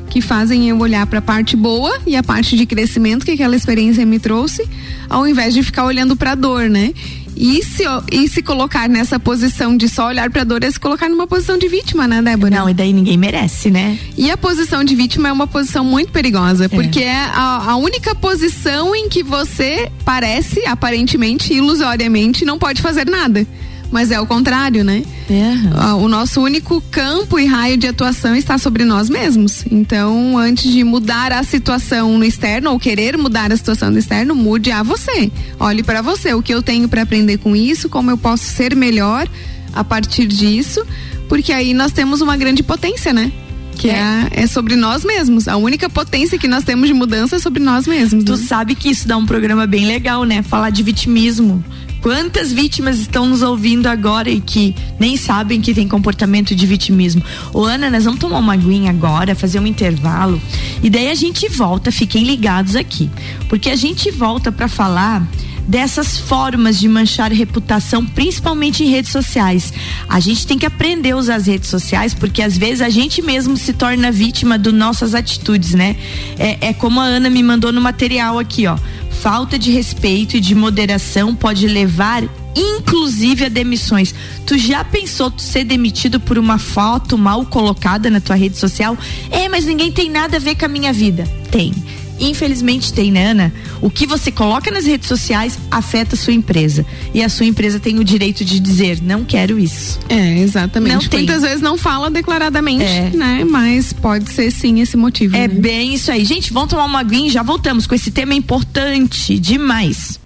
Que 0.09 0.21
fazem 0.21 0.69
eu 0.69 0.77
olhar 0.79 1.05
para 1.07 1.19
a 1.19 1.21
parte 1.21 1.55
boa 1.55 1.99
e 2.05 2.15
a 2.15 2.23
parte 2.23 2.55
de 2.55 2.65
crescimento 2.65 3.25
que 3.25 3.31
aquela 3.31 3.55
experiência 3.55 4.05
me 4.05 4.19
trouxe, 4.19 4.67
ao 5.09 5.27
invés 5.27 5.53
de 5.53 5.63
ficar 5.63 5.85
olhando 5.85 6.15
para 6.15 6.31
a 6.31 6.35
dor, 6.35 6.69
né? 6.69 6.93
E 7.35 7.63
se, 7.63 7.83
e 8.11 8.27
se 8.27 8.43
colocar 8.43 8.87
nessa 8.87 9.19
posição 9.19 9.75
de 9.75 9.89
só 9.89 10.07
olhar 10.07 10.29
pra 10.29 10.43
dor 10.43 10.63
é 10.63 10.69
se 10.69 10.79
colocar 10.79 11.09
numa 11.09 11.25
posição 11.25 11.57
de 11.57 11.67
vítima, 11.67 12.07
né, 12.07 12.21
Débora? 12.21 12.55
Não, 12.57 12.69
e 12.69 12.73
daí 12.73 12.93
ninguém 12.93 13.17
merece, 13.17 13.71
né? 13.71 13.97
E 14.15 14.29
a 14.29 14.37
posição 14.37 14.83
de 14.83 14.93
vítima 14.95 15.29
é 15.29 15.31
uma 15.31 15.47
posição 15.47 15.83
muito 15.83 16.11
perigosa, 16.11 16.65
é. 16.65 16.69
porque 16.69 17.01
é 17.01 17.15
a, 17.15 17.71
a 17.71 17.75
única 17.75 18.13
posição 18.13 18.95
em 18.95 19.09
que 19.09 19.23
você 19.23 19.91
parece, 20.05 20.65
aparentemente, 20.67 21.53
ilusoriamente, 21.53 22.45
não 22.45 22.59
pode 22.59 22.81
fazer 22.81 23.09
nada 23.09 23.47
mas 23.93 24.09
é 24.09 24.19
o 24.19 24.25
contrário, 24.25 24.83
né? 24.83 25.03
É. 25.29 25.93
O 25.93 26.07
nosso 26.07 26.41
único 26.41 26.81
campo 26.89 27.39
e 27.39 27.45
raio 27.45 27.77
de 27.77 27.87
atuação 27.87 28.35
está 28.35 28.57
sobre 28.57 28.83
nós 28.83 29.07
mesmos. 29.07 29.63
Então, 29.69 30.35
antes 30.35 30.71
de 30.71 30.83
mudar 30.83 31.31
a 31.31 31.43
situação 31.43 32.17
no 32.17 32.25
externo 32.25 32.71
ou 32.71 32.79
querer 32.79 33.15
mudar 33.17 33.53
a 33.53 33.55
situação 33.55 33.91
no 33.91 33.99
externo, 33.99 34.33
mude 34.33 34.71
a 34.71 34.81
você. 34.81 35.31
Olhe 35.59 35.83
para 35.83 36.01
você, 36.01 36.33
o 36.33 36.41
que 36.41 36.53
eu 36.53 36.63
tenho 36.63 36.89
para 36.89 37.03
aprender 37.03 37.37
com 37.37 37.55
isso, 37.55 37.87
como 37.87 38.09
eu 38.09 38.17
posso 38.17 38.45
ser 38.45 38.75
melhor 38.75 39.27
a 39.71 39.83
partir 39.83 40.25
disso, 40.25 40.85
porque 41.29 41.53
aí 41.53 41.73
nós 41.73 41.91
temos 41.91 42.19
uma 42.19 42.35
grande 42.35 42.63
potência, 42.63 43.13
né? 43.13 43.31
que 43.75 43.89
é. 43.89 44.27
é. 44.31 44.47
sobre 44.47 44.75
nós 44.75 45.03
mesmos. 45.03 45.47
A 45.47 45.57
única 45.57 45.89
potência 45.89 46.37
que 46.37 46.47
nós 46.47 46.63
temos 46.63 46.87
de 46.87 46.93
mudança 46.93 47.35
é 47.35 47.39
sobre 47.39 47.61
nós 47.61 47.87
mesmos. 47.87 48.23
Tu 48.23 48.31
né? 48.31 48.37
sabe 48.37 48.75
que 48.75 48.89
isso 48.89 49.07
dá 49.07 49.17
um 49.17 49.25
programa 49.25 49.65
bem 49.65 49.85
legal, 49.85 50.23
né? 50.23 50.43
Falar 50.43 50.69
de 50.69 50.83
vitimismo 50.83 51.63
Quantas 52.03 52.51
vítimas 52.51 52.99
estão 52.99 53.25
nos 53.25 53.41
ouvindo 53.41 53.87
agora 53.87 54.29
e 54.29 54.41
que 54.41 54.75
nem 54.99 55.15
sabem 55.15 55.61
que 55.61 55.73
tem 55.73 55.87
comportamento 55.87 56.53
de 56.53 56.67
vitimismo? 56.67 57.23
Ô, 57.53 57.63
Ana, 57.63 57.89
nós 57.89 58.03
vamos 58.03 58.19
tomar 58.19 58.39
uma 58.39 58.51
aguinha 58.51 58.89
agora, 58.91 59.33
fazer 59.33 59.57
um 59.57 59.65
intervalo 59.65 60.39
e 60.83 60.89
daí 60.89 61.09
a 61.09 61.15
gente 61.15 61.47
volta, 61.47 61.93
fiquem 61.93 62.25
ligados 62.25 62.75
aqui, 62.75 63.09
porque 63.47 63.69
a 63.69 63.75
gente 63.77 64.11
volta 64.11 64.51
para 64.51 64.67
falar 64.67 65.25
dessas 65.67 66.17
formas 66.17 66.79
de 66.79 66.87
manchar 66.87 67.31
reputação, 67.31 68.05
principalmente 68.05 68.83
em 68.83 68.89
redes 68.89 69.11
sociais. 69.11 69.73
A 70.07 70.19
gente 70.19 70.45
tem 70.45 70.57
que 70.57 70.65
aprender 70.65 71.11
a 71.11 71.17
usar 71.17 71.35
as 71.35 71.47
redes 71.47 71.69
sociais, 71.69 72.13
porque 72.13 72.41
às 72.41 72.57
vezes 72.57 72.81
a 72.81 72.89
gente 72.89 73.21
mesmo 73.21 73.55
se 73.57 73.73
torna 73.73 74.11
vítima 74.11 74.57
das 74.57 74.73
nossas 74.73 75.15
atitudes, 75.15 75.73
né? 75.73 75.95
É, 76.37 76.69
é 76.69 76.73
como 76.73 76.99
a 76.99 77.05
Ana 77.05 77.29
me 77.29 77.41
mandou 77.41 77.71
no 77.71 77.81
material 77.81 78.37
aqui, 78.37 78.67
ó. 78.67 78.77
Falta 79.21 79.57
de 79.57 79.71
respeito 79.71 80.35
e 80.35 80.39
de 80.39 80.53
moderação 80.53 81.33
pode 81.33 81.67
levar 81.67 82.23
inclusive 82.55 83.45
a 83.45 83.49
demissões. 83.49 84.13
Tu 84.45 84.57
já 84.57 84.83
pensou 84.83 85.31
tu 85.31 85.41
ser 85.41 85.63
demitido 85.63 86.19
por 86.19 86.37
uma 86.37 86.59
foto 86.59 87.17
mal 87.17 87.45
colocada 87.45 88.09
na 88.09 88.19
tua 88.19 88.35
rede 88.35 88.57
social? 88.57 88.97
É, 89.31 89.47
mas 89.49 89.65
ninguém 89.65 89.91
tem 89.91 90.09
nada 90.09 90.37
a 90.37 90.39
ver 90.39 90.55
com 90.55 90.65
a 90.65 90.67
minha 90.67 90.93
vida. 90.93 91.27
Tem 91.49 91.73
Infelizmente 92.19 92.93
tem, 92.93 93.11
né, 93.11 93.31
Ana? 93.31 93.53
O 93.81 93.89
que 93.89 94.05
você 94.05 94.31
coloca 94.31 94.69
nas 94.71 94.85
redes 94.85 95.07
sociais 95.07 95.57
afeta 95.69 96.15
a 96.15 96.17
sua 96.17 96.33
empresa. 96.33 96.85
E 97.13 97.21
a 97.23 97.29
sua 97.29 97.45
empresa 97.45 97.79
tem 97.79 97.99
o 97.99 98.03
direito 98.03 98.45
de 98.45 98.59
dizer, 98.59 99.01
não 99.01 99.23
quero 99.23 99.59
isso. 99.59 99.99
É, 100.09 100.39
exatamente. 100.39 101.09
Não 101.09 101.19
Muitas 101.19 101.41
vezes 101.41 101.61
não 101.61 101.77
fala 101.77 102.09
declaradamente, 102.09 102.83
é. 102.83 103.11
né? 103.13 103.43
Mas 103.43 103.93
pode 103.93 104.31
ser 104.31 104.51
sim 104.51 104.81
esse 104.81 104.97
motivo. 104.97 105.35
É 105.35 105.47
né? 105.47 105.47
bem 105.47 105.93
isso 105.93 106.11
aí. 106.11 106.25
Gente, 106.25 106.53
vamos 106.53 106.69
tomar 106.69 106.85
uma 106.85 106.99
aguinha 106.99 107.27
e 107.27 107.31
já 107.31 107.43
voltamos 107.43 107.87
com 107.87 107.95
esse 107.95 108.11
tema 108.11 108.33
importante 108.33 109.37
demais. 109.39 110.19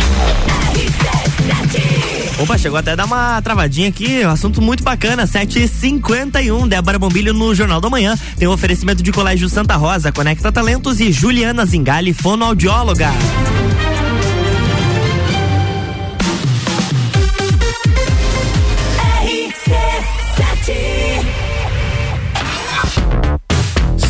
Opa, 2.39 2.56
chegou 2.56 2.77
até 2.77 2.91
a 2.91 2.96
dar 2.96 3.06
uma 3.06 3.41
travadinha 3.41 3.89
aqui, 3.89 4.24
um 4.24 4.29
assunto 4.29 4.62
muito 4.62 4.84
bacana, 4.84 5.25
7h51, 5.25 6.67
Débora 6.67 7.00
Bombilho 7.00 7.34
no 7.34 7.56
Jornal 7.56 7.82
da 7.82 7.89
Manhã, 7.89 8.15
tem 8.38 8.48
um 8.48 8.51
oferecimento 8.51 9.01
de 9.01 9.12
Colégio 9.12 9.50
Santa 9.50 9.75
Rosa, 9.75 10.12
Conecta 10.12 10.51
Talentos 10.51 11.00
e 11.00 11.12
Juliana 11.12 11.65
Zingali, 11.65 12.13
fonoaudióloga. 12.13 13.10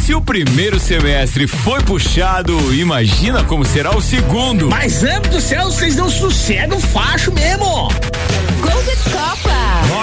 Se 0.05 0.13
o 0.13 0.21
primeiro 0.21 0.79
semestre 0.79 1.47
foi 1.47 1.81
puxado, 1.81 2.73
imagina 2.73 3.43
como 3.45 3.63
será 3.63 3.95
o 3.95 4.01
segundo. 4.01 4.69
Mas, 4.69 5.01
amo 5.03 5.27
do 5.29 5.39
céu, 5.39 5.65
vocês 5.65 5.95
não 5.95 6.09
sossegam 6.09 6.79
facho 6.79 7.31
mesmo. 7.33 7.89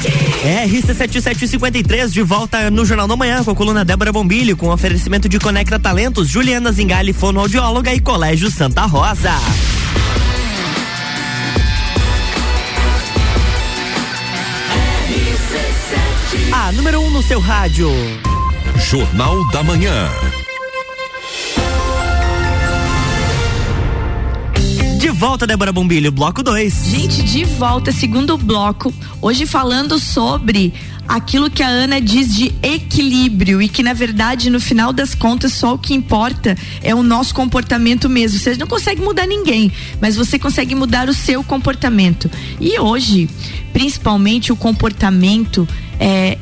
RC7753 0.00 2.10
de 2.10 2.22
volta 2.22 2.70
no 2.70 2.84
Jornal 2.84 3.06
da 3.06 3.16
Manhã 3.16 3.44
com 3.44 3.50
a 3.50 3.54
coluna 3.54 3.84
Débora 3.84 4.12
Bombilho, 4.12 4.56
com 4.56 4.68
oferecimento 4.68 5.28
de 5.28 5.38
Conecta 5.38 5.78
Talentos, 5.78 6.28
Juliana 6.28 6.72
Zingali, 6.72 7.12
fonoaudióloga 7.12 7.92
e 7.92 8.00
Colégio 8.00 8.50
Santa 8.50 8.86
Rosa. 8.86 9.32
A 16.52 16.72
número 16.72 17.00
1 17.00 17.04
um 17.04 17.10
no 17.10 17.22
seu 17.22 17.40
rádio. 17.40 17.90
Jornal 18.76 19.48
da 19.50 19.62
Manhã. 19.62 20.29
De 25.00 25.08
volta, 25.08 25.46
Débora 25.46 25.72
Bombilho, 25.72 26.12
bloco 26.12 26.42
2. 26.42 26.84
Gente, 26.84 27.22
de 27.22 27.42
volta, 27.42 27.90
segundo 27.90 28.36
bloco. 28.36 28.92
Hoje 29.22 29.46
falando 29.46 29.98
sobre 29.98 30.74
aquilo 31.08 31.50
que 31.50 31.62
a 31.62 31.68
Ana 31.68 32.02
diz 32.02 32.34
de 32.34 32.54
equilíbrio 32.62 33.62
e 33.62 33.68
que 33.68 33.82
na 33.82 33.94
verdade 33.94 34.50
no 34.50 34.60
final 34.60 34.92
das 34.92 35.14
contas 35.14 35.54
só 35.54 35.72
o 35.72 35.78
que 35.78 35.94
importa 35.94 36.54
é 36.82 36.94
o 36.94 37.02
nosso 37.02 37.34
comportamento 37.34 38.10
mesmo. 38.10 38.38
Você 38.38 38.54
não 38.56 38.66
consegue 38.66 39.00
mudar 39.00 39.26
ninguém, 39.26 39.72
mas 40.02 40.16
você 40.16 40.38
consegue 40.38 40.74
mudar 40.74 41.08
o 41.08 41.14
seu 41.14 41.42
comportamento. 41.42 42.30
E 42.60 42.78
hoje, 42.78 43.26
principalmente 43.72 44.52
o 44.52 44.56
comportamento 44.56 45.66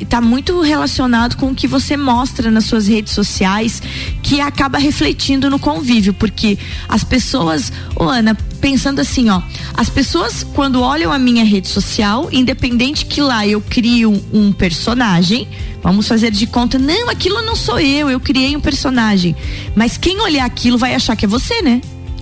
está 0.01 0.19
é, 0.19 0.21
muito 0.21 0.61
relacionado 0.61 1.37
com 1.37 1.51
o 1.51 1.55
que 1.55 1.67
você 1.67 1.97
mostra 1.97 2.51
nas 2.51 2.65
suas 2.65 2.87
redes 2.87 3.13
sociais, 3.13 3.83
que 4.23 4.41
acaba 4.41 4.79
refletindo 4.79 5.51
no 5.51 5.59
convívio, 5.59 6.15
porque 6.15 6.57
as 6.89 7.03
pessoas, 7.03 7.73
ô 7.97 8.05
Ana, 8.05 8.37
pensando 8.61 9.01
assim, 9.01 9.29
ó, 9.29 9.43
as 9.75 9.91
pessoas 9.91 10.45
quando 10.55 10.81
olham 10.81 11.13
a 11.13 11.19
minha 11.19 11.45
rede 11.45 11.67
social, 11.67 12.29
independente 12.31 13.05
que 13.05 13.21
lá 13.21 13.47
eu 13.47 13.61
crio 13.61 14.23
um 14.33 14.53
personagem, 14.53 15.49
vamos 15.83 16.07
fazer 16.07 16.31
de 16.31 16.47
conta, 16.47 16.79
não, 16.79 17.11
aquilo 17.11 17.43
não 17.43 17.57
sou 17.57 17.81
eu, 17.81 18.09
eu 18.09 18.21
criei 18.21 18.57
um 18.57 18.61
personagem, 18.61 19.35
mas 19.75 19.97
quem 19.97 20.21
olhar 20.21 20.45
aquilo 20.45 20.79
vai 20.79 20.95
achar 20.95 21.17
que 21.17 21.25
é 21.25 21.29
você, 21.29 21.63
né? 21.63 21.81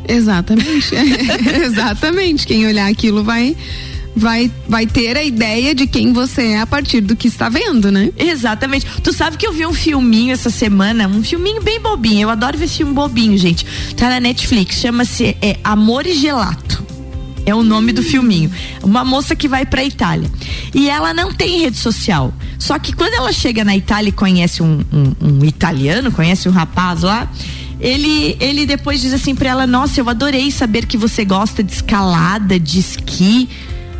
Exatamente, 0.08 0.94
exatamente. 1.64 2.46
Quem 2.46 2.66
olhar 2.66 2.88
aquilo 2.88 3.24
vai 3.24 3.56
vai, 4.16 4.50
vai 4.66 4.86
ter 4.86 5.14
a 5.16 5.22
ideia 5.22 5.74
de 5.74 5.86
quem 5.86 6.12
você 6.12 6.52
é 6.52 6.60
a 6.60 6.66
partir 6.66 7.02
do 7.02 7.14
que 7.14 7.28
está 7.28 7.50
vendo, 7.50 7.92
né? 7.92 8.10
Exatamente. 8.16 8.86
Tu 9.02 9.12
sabe 9.12 9.36
que 9.36 9.46
eu 9.46 9.52
vi 9.52 9.66
um 9.66 9.74
filminho 9.74 10.32
essa 10.32 10.48
semana, 10.48 11.06
um 11.06 11.22
filminho 11.22 11.62
bem 11.62 11.78
bobinho. 11.78 12.22
Eu 12.22 12.30
adoro 12.30 12.56
ver 12.56 12.66
filme 12.66 12.94
bobinho, 12.94 13.36
gente. 13.36 13.66
Tá 13.94 14.08
na 14.08 14.18
Netflix, 14.18 14.76
chama-se 14.76 15.36
é, 15.42 15.58
Amor 15.62 16.06
e 16.06 16.14
Gelato. 16.14 16.84
É 17.44 17.54
o 17.54 17.62
nome 17.62 17.92
do 17.92 18.02
filminho. 18.02 18.50
Uma 18.82 19.04
moça 19.04 19.36
que 19.36 19.46
vai 19.46 19.64
pra 19.64 19.84
Itália. 19.84 20.28
E 20.74 20.88
ela 20.88 21.14
não 21.14 21.32
tem 21.32 21.60
rede 21.60 21.76
social. 21.76 22.34
Só 22.58 22.76
que 22.78 22.92
quando 22.92 23.14
ela 23.14 23.32
chega 23.32 23.64
na 23.64 23.76
Itália 23.76 24.08
e 24.08 24.12
conhece 24.12 24.62
um, 24.62 24.82
um, 24.92 25.28
um 25.28 25.44
italiano, 25.44 26.10
conhece 26.10 26.48
um 26.48 26.52
rapaz 26.52 27.02
lá, 27.02 27.30
ele, 27.78 28.36
ele 28.40 28.66
depois 28.66 29.00
diz 29.00 29.12
assim 29.12 29.32
pra 29.32 29.50
ela: 29.50 29.66
Nossa, 29.66 30.00
eu 30.00 30.08
adorei 30.08 30.50
saber 30.50 30.86
que 30.86 30.96
você 30.96 31.24
gosta 31.24 31.62
de 31.62 31.72
escalada, 31.72 32.58
de 32.58 32.80
esqui 32.80 33.48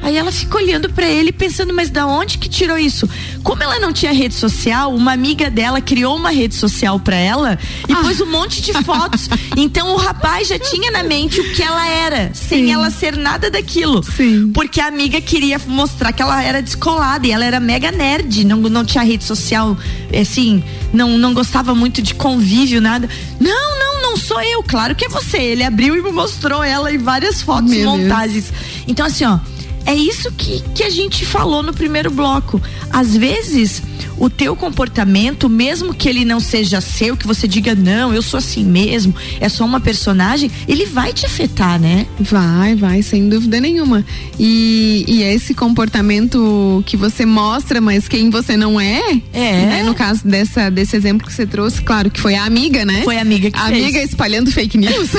Aí 0.06 0.16
ela 0.16 0.30
fica 0.30 0.56
olhando 0.56 0.88
para 0.88 1.08
ele 1.08 1.32
pensando, 1.32 1.74
mas 1.74 1.90
da 1.90 2.06
onde 2.06 2.38
que 2.38 2.48
tirou 2.48 2.78
isso? 2.78 3.10
Como 3.42 3.60
ela 3.60 3.80
não 3.80 3.92
tinha 3.92 4.12
rede 4.12 4.34
social, 4.34 4.94
uma 4.94 5.12
amiga 5.12 5.50
dela 5.50 5.80
criou 5.80 6.14
uma 6.14 6.30
rede 6.30 6.54
social 6.54 7.00
para 7.00 7.16
ela 7.16 7.58
e 7.88 7.92
ah. 7.92 7.96
pôs 7.96 8.20
um 8.20 8.30
monte 8.30 8.62
de 8.62 8.72
fotos. 8.84 9.28
então 9.58 9.94
o 9.94 9.96
rapaz 9.96 10.46
já 10.46 10.60
tinha 10.60 10.92
na 10.92 11.02
mente 11.02 11.40
o 11.40 11.52
que 11.52 11.60
ela 11.60 11.88
era, 11.88 12.30
sem 12.32 12.66
Sim. 12.66 12.70
ela 12.70 12.88
ser 12.88 13.16
nada 13.16 13.50
daquilo. 13.50 14.00
Sim. 14.04 14.52
Porque 14.54 14.80
a 14.80 14.86
amiga 14.86 15.20
queria 15.20 15.60
mostrar 15.66 16.12
que 16.12 16.22
ela 16.22 16.40
era 16.40 16.62
descolada 16.62 17.26
e 17.26 17.32
ela 17.32 17.44
era 17.44 17.58
mega 17.58 17.90
nerd, 17.90 18.44
não, 18.44 18.58
não 18.58 18.84
tinha 18.84 19.02
rede 19.02 19.24
social, 19.24 19.76
assim, 20.16 20.62
não, 20.92 21.18
não 21.18 21.34
gostava 21.34 21.74
muito 21.74 22.00
de 22.00 22.14
convívio, 22.14 22.80
nada. 22.80 23.10
Não, 23.40 23.76
não, 23.80 24.02
não 24.02 24.16
sou 24.16 24.40
eu, 24.40 24.62
claro 24.62 24.94
que 24.94 25.06
é 25.06 25.08
você. 25.08 25.38
Ele 25.38 25.64
abriu 25.64 25.96
e 25.96 26.00
me 26.00 26.12
mostrou 26.12 26.62
ela 26.62 26.92
em 26.94 26.98
várias 26.98 27.42
fotos, 27.42 27.72
Meu 27.72 27.90
montagens. 27.90 28.52
Deus. 28.52 28.84
Então, 28.86 29.04
assim, 29.04 29.24
ó 29.24 29.40
é 29.86 29.94
isso 29.94 30.32
que, 30.32 30.62
que 30.74 30.82
a 30.82 30.90
gente 30.90 31.24
falou 31.24 31.62
no 31.62 31.72
primeiro 31.72 32.10
bloco. 32.10 32.60
Às 32.90 33.16
vezes, 33.16 33.82
o 34.18 34.28
teu 34.28 34.56
comportamento, 34.56 35.48
mesmo 35.48 35.94
que 35.94 36.08
ele 36.08 36.24
não 36.24 36.40
seja 36.40 36.80
seu, 36.80 37.16
que 37.16 37.26
você 37.26 37.46
diga, 37.46 37.74
não, 37.74 38.12
eu 38.12 38.22
sou 38.22 38.38
assim 38.38 38.64
mesmo, 38.64 39.14
é 39.40 39.48
só 39.48 39.64
uma 39.64 39.78
personagem, 39.78 40.50
ele 40.66 40.86
vai 40.86 41.12
te 41.12 41.24
afetar, 41.24 41.78
né? 41.78 42.06
Vai, 42.18 42.74
vai, 42.74 43.02
sem 43.02 43.28
dúvida 43.28 43.60
nenhuma. 43.60 44.04
E, 44.38 45.04
e 45.06 45.22
esse 45.22 45.54
comportamento 45.54 46.82
que 46.86 46.96
você 46.96 47.24
mostra, 47.24 47.80
mas 47.80 48.08
quem 48.08 48.28
você 48.30 48.56
não 48.56 48.80
é, 48.80 49.00
é. 49.32 49.66
Né? 49.66 49.82
no 49.84 49.94
caso 49.94 50.26
dessa, 50.26 50.70
desse 50.70 50.96
exemplo 50.96 51.26
que 51.26 51.32
você 51.32 51.46
trouxe, 51.46 51.82
claro 51.82 52.10
que 52.10 52.20
foi 52.20 52.34
a 52.34 52.44
amiga, 52.44 52.84
né? 52.84 53.02
Foi 53.04 53.18
a 53.18 53.22
amiga 53.22 53.50
que 53.50 53.58
A 53.58 53.66
fez. 53.66 53.82
amiga 53.82 54.02
espalhando 54.02 54.50
fake 54.50 54.78
news. 54.78 55.10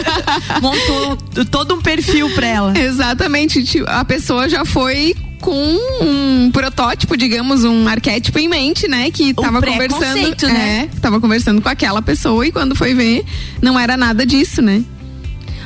Montou 0.62 1.16
todo 1.50 1.74
um 1.74 1.82
perfil 1.82 2.30
pra 2.30 2.46
ela. 2.46 2.78
Exatamente. 2.78 3.62
Tipo, 3.62 3.88
a 3.90 4.04
pessoa 4.06 4.48
já 4.48 4.64
foi 4.64 5.14
com 5.40 5.76
um 6.00 6.50
protótipo, 6.50 7.16
digamos, 7.16 7.64
um 7.64 7.86
arquétipo 7.86 8.38
em 8.38 8.48
mente, 8.48 8.88
né? 8.88 9.10
Que 9.10 9.34
tava 9.34 9.60
conversando. 9.60 10.46
Né? 10.46 10.88
É, 10.92 11.00
tava 11.00 11.20
conversando 11.20 11.60
com 11.60 11.68
aquela 11.68 12.00
pessoa 12.00 12.46
e 12.46 12.52
quando 12.52 12.74
foi 12.74 12.94
ver, 12.94 13.24
não 13.60 13.78
era 13.78 13.96
nada 13.96 14.24
disso, 14.24 14.62
né? 14.62 14.82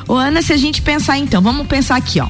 Ô, 0.09 0.14
Ana, 0.14 0.42
se 0.42 0.53
a 0.53 0.57
gente 0.57 0.83
pensar 0.83 1.18
então, 1.18 1.40
vamos 1.40 1.66
pensar 1.66 1.96
aqui, 1.96 2.20
ó. 2.20 2.29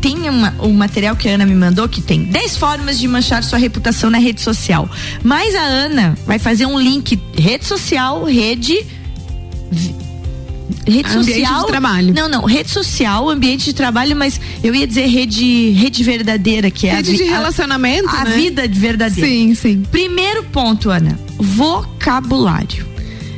Tem 0.00 0.28
uma, 0.28 0.52
um 0.60 0.72
material 0.72 1.14
que 1.14 1.28
a 1.28 1.34
Ana 1.34 1.46
me 1.46 1.54
mandou 1.54 1.88
que 1.88 2.02
tem 2.02 2.24
10 2.24 2.56
formas 2.56 2.98
de 2.98 3.06
manchar 3.06 3.44
sua 3.44 3.58
reputação 3.58 4.10
na 4.10 4.18
rede 4.18 4.40
social. 4.40 4.90
Mas 5.22 5.54
a 5.54 5.62
Ana 5.62 6.18
vai 6.26 6.40
fazer 6.40 6.66
um 6.66 6.78
link 6.78 7.18
rede 7.38 7.64
social, 7.64 8.24
rede 8.24 8.84
rede 10.86 11.08
ambiente 11.08 11.40
social. 11.40 11.60
de 11.60 11.66
trabalho. 11.66 12.14
Não, 12.14 12.28
não, 12.28 12.44
rede 12.44 12.70
social, 12.70 13.28
ambiente 13.28 13.64
de 13.66 13.74
trabalho, 13.74 14.16
mas 14.16 14.40
eu 14.62 14.74
ia 14.74 14.86
dizer 14.86 15.06
rede, 15.06 15.70
rede 15.70 16.02
verdadeira, 16.02 16.70
que 16.70 16.86
é 16.86 16.94
rede 16.94 17.12
a, 17.12 17.16
de 17.16 17.22
relacionamento, 17.24 18.08
a, 18.08 18.24
né? 18.24 18.32
a 18.32 18.36
vida 18.36 18.68
verdadeira. 18.68 19.28
Sim, 19.28 19.54
sim. 19.54 19.82
Primeiro 19.90 20.44
ponto, 20.44 20.90
Ana, 20.90 21.18
vocabulário. 21.38 22.86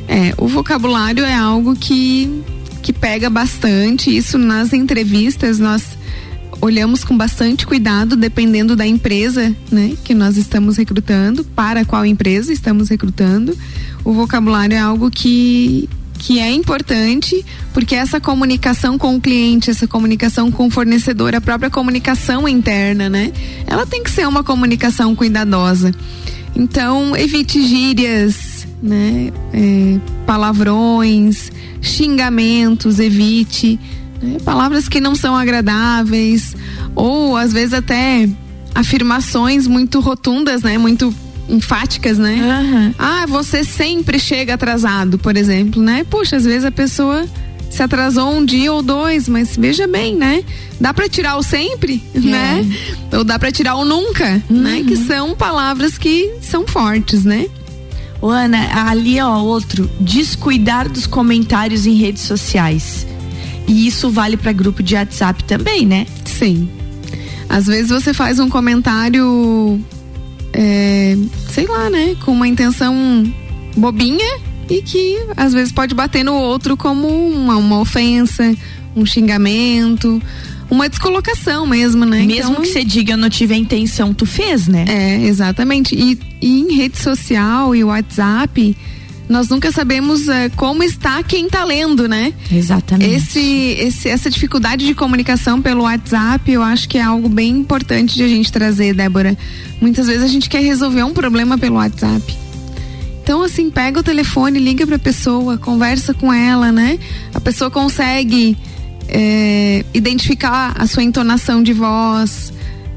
É, 0.07 0.33
o 0.37 0.47
vocabulário 0.47 1.23
é 1.25 1.33
algo 1.33 1.75
que 1.75 2.43
que 2.85 2.93
pega 2.93 3.31
bastante. 3.31 4.15
Isso 4.15 4.37
nas 4.37 4.71
entrevistas 4.71 5.57
nós 5.57 5.83
olhamos 6.61 7.03
com 7.03 7.17
bastante 7.17 7.65
cuidado, 7.65 8.15
dependendo 8.15 8.75
da 8.75 8.85
empresa, 8.85 9.53
né, 9.71 9.95
que 10.03 10.13
nós 10.13 10.37
estamos 10.37 10.77
recrutando, 10.77 11.43
para 11.43 11.83
qual 11.83 12.05
empresa 12.05 12.53
estamos 12.53 12.89
recrutando. 12.89 13.57
O 14.03 14.13
vocabulário 14.13 14.75
é 14.75 14.79
algo 14.79 15.09
que 15.09 15.89
que 16.25 16.39
é 16.39 16.51
importante, 16.51 17.45
porque 17.71 17.93
essa 17.93 18.19
comunicação 18.19 18.97
com 18.97 19.15
o 19.15 19.21
cliente, 19.21 19.69
essa 19.69 19.85
comunicação 19.85 20.51
com 20.51 20.65
o 20.65 20.71
fornecedor, 20.71 21.35
a 21.35 21.39
própria 21.39 21.69
comunicação 21.69 22.49
interna, 22.49 23.07
né? 23.07 23.31
Ela 23.67 23.85
tem 23.85 24.03
que 24.03 24.09
ser 24.09 24.27
uma 24.27 24.43
comunicação 24.43 25.15
cuidadosa. 25.15 25.91
Então, 26.55 27.15
evite 27.15 27.61
gírias, 27.61 28.65
né? 28.81 29.31
É, 29.53 29.99
palavrões, 30.25 31.51
xingamentos, 31.79 32.97
evite. 32.97 33.79
Né? 34.19 34.39
Palavras 34.43 34.89
que 34.89 34.99
não 34.99 35.13
são 35.13 35.35
agradáveis, 35.35 36.55
ou 36.95 37.37
às 37.37 37.53
vezes 37.53 37.75
até 37.75 38.27
afirmações 38.73 39.67
muito 39.67 39.99
rotundas, 39.99 40.63
né? 40.63 40.75
Muito 40.79 41.13
enfáticas, 41.49 42.17
né? 42.17 42.61
Uhum. 42.61 42.93
Ah, 42.97 43.25
você 43.27 43.63
sempre 43.63 44.19
chega 44.19 44.55
atrasado, 44.55 45.17
por 45.17 45.35
exemplo, 45.37 45.81
né? 45.81 46.05
Puxa, 46.09 46.37
às 46.37 46.45
vezes 46.45 46.65
a 46.65 46.71
pessoa 46.71 47.25
se 47.69 47.83
atrasou 47.83 48.31
um 48.31 48.45
dia 48.45 48.71
ou 48.71 48.81
dois, 48.81 49.27
mas 49.27 49.57
veja 49.57 49.87
bem, 49.87 50.15
né? 50.15 50.43
Dá 50.79 50.93
para 50.93 51.09
tirar 51.09 51.35
o 51.37 51.43
sempre, 51.43 52.01
é. 52.13 52.19
né? 52.19 52.77
Ou 53.11 53.23
dá 53.23 53.37
para 53.37 53.51
tirar 53.51 53.75
o 53.75 53.85
nunca, 53.85 54.41
uhum. 54.49 54.61
né? 54.61 54.83
Que 54.87 54.95
são 54.95 55.35
palavras 55.35 55.97
que 55.97 56.35
são 56.41 56.65
fortes, 56.65 57.25
né? 57.25 57.47
Ô 58.21 58.29
Ana, 58.29 58.87
ali 58.89 59.19
ó, 59.19 59.37
outro, 59.39 59.89
descuidar 59.99 60.89
dos 60.89 61.05
comentários 61.05 61.85
em 61.85 61.95
redes 61.95 62.23
sociais. 62.23 63.05
E 63.67 63.87
isso 63.87 64.09
vale 64.09 64.37
para 64.37 64.51
grupo 64.51 64.81
de 64.81 64.95
WhatsApp 64.95 65.43
também, 65.43 65.85
né? 65.85 66.07
Sim. 66.23 66.69
Às 67.49 67.65
vezes 67.67 67.89
você 67.89 68.13
faz 68.13 68.39
um 68.39 68.49
comentário 68.49 69.79
é, 70.57 71.17
sei 71.49 71.67
lá, 71.67 71.89
né, 71.89 72.15
com 72.23 72.31
uma 72.31 72.47
intenção 72.47 72.95
bobinha 73.75 74.39
e 74.69 74.81
que 74.81 75.17
às 75.35 75.53
vezes 75.53 75.71
pode 75.71 75.93
bater 75.93 76.23
no 76.23 76.33
outro 76.33 76.75
como 76.77 77.07
uma, 77.07 77.57
uma 77.57 77.79
ofensa, 77.79 78.55
um 78.95 79.05
xingamento, 79.05 80.21
uma 80.69 80.89
descolocação 80.89 81.67
mesmo, 81.67 82.05
né? 82.05 82.23
Mesmo 82.25 82.51
então, 82.51 82.61
que 82.63 82.69
você 82.69 82.83
diga 82.83 83.13
eu 83.13 83.17
não 83.17 83.29
tive 83.29 83.53
a 83.53 83.57
intenção, 83.57 84.13
tu 84.13 84.25
fez, 84.25 84.67
né? 84.67 84.85
É, 84.87 85.23
exatamente. 85.25 85.95
E, 85.95 86.17
e 86.41 86.61
em 86.61 86.75
rede 86.75 86.97
social 86.97 87.75
e 87.75 87.83
WhatsApp, 87.83 88.75
nós 89.27 89.49
nunca 89.49 89.71
sabemos 89.71 90.27
é, 90.27 90.49
como 90.49 90.83
está 90.83 91.21
quem 91.23 91.45
está 91.47 91.63
lendo, 91.63 92.07
né? 92.07 92.33
Exatamente. 92.51 93.15
Esse, 93.15 93.39
esse, 93.79 94.09
essa 94.09 94.29
dificuldade 94.29 94.85
de 94.85 94.93
comunicação 94.93 95.61
pelo 95.61 95.83
WhatsApp, 95.83 96.51
eu 96.51 96.61
acho 96.61 96.87
que 96.87 96.97
é 96.97 97.01
algo 97.01 97.27
bem 97.27 97.49
importante 97.49 98.15
de 98.15 98.23
a 98.23 98.27
gente 98.27 98.51
trazer, 98.51 98.93
Débora. 98.93 99.37
Muitas 99.81 100.07
vezes 100.07 100.23
a 100.23 100.27
gente 100.27 100.49
quer 100.49 100.61
resolver 100.61 101.03
um 101.03 101.13
problema 101.13 101.57
pelo 101.57 101.75
WhatsApp. 101.75 102.45
Então, 103.23 103.41
assim, 103.41 103.71
pega 103.71 103.99
o 103.99 104.03
telefone, 104.03 104.59
liga 104.59 104.85
para 104.85 104.97
a 104.97 104.99
pessoa, 104.99 105.57
conversa 105.57 106.13
com 106.13 106.31
ela, 106.31 106.71
né? 106.71 106.99
A 107.33 107.39
pessoa 107.39 107.71
consegue 107.71 108.55
é, 109.07 109.83
identificar 109.95 110.75
a 110.77 110.85
sua 110.85 111.01
entonação 111.01 111.63
de 111.63 111.73
voz, 111.73 112.53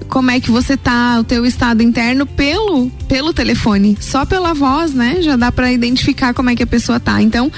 como 0.09 0.31
é 0.31 0.41
que 0.41 0.51
você 0.51 0.77
tá, 0.77 1.19
o 1.21 1.25
teu 1.25 1.45
estado 1.47 1.83
interno 1.83 2.27
pelo 2.27 2.91
pelo 3.07 3.33
telefone. 3.33 3.97
Só 4.01 4.25
pela 4.25 4.55
voz, 4.55 4.93
né? 4.95 5.23
Já 5.23 5.37
dá 5.37 5.53
para 5.53 5.73
identificar 5.73 6.35
como 6.35 6.51
é 6.51 6.57
que 6.57 6.63
a 6.63 6.67
pessoa 6.67 6.99
tá. 6.99 7.23
Então, 7.23 7.51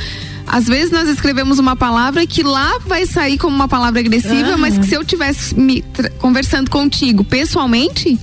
às 0.47 0.67
vezes 0.67 0.91
nós 0.91 1.09
escrevemos 1.09 1.59
uma 1.59 1.77
palavra 1.77 2.27
que 2.27 2.43
lá 2.43 2.79
vai 2.87 3.07
sair 3.07 3.39
como 3.39 3.55
uma 3.55 3.69
palavra 3.69 4.01
agressiva, 4.01 4.57
mas 4.57 4.77
que 4.77 4.87
se 4.87 4.95
eu 4.95 5.05
tivesse 5.05 5.55
me 5.55 5.85
conversando 6.19 6.71
contigo 6.71 7.23
pessoalmente, 7.23 8.19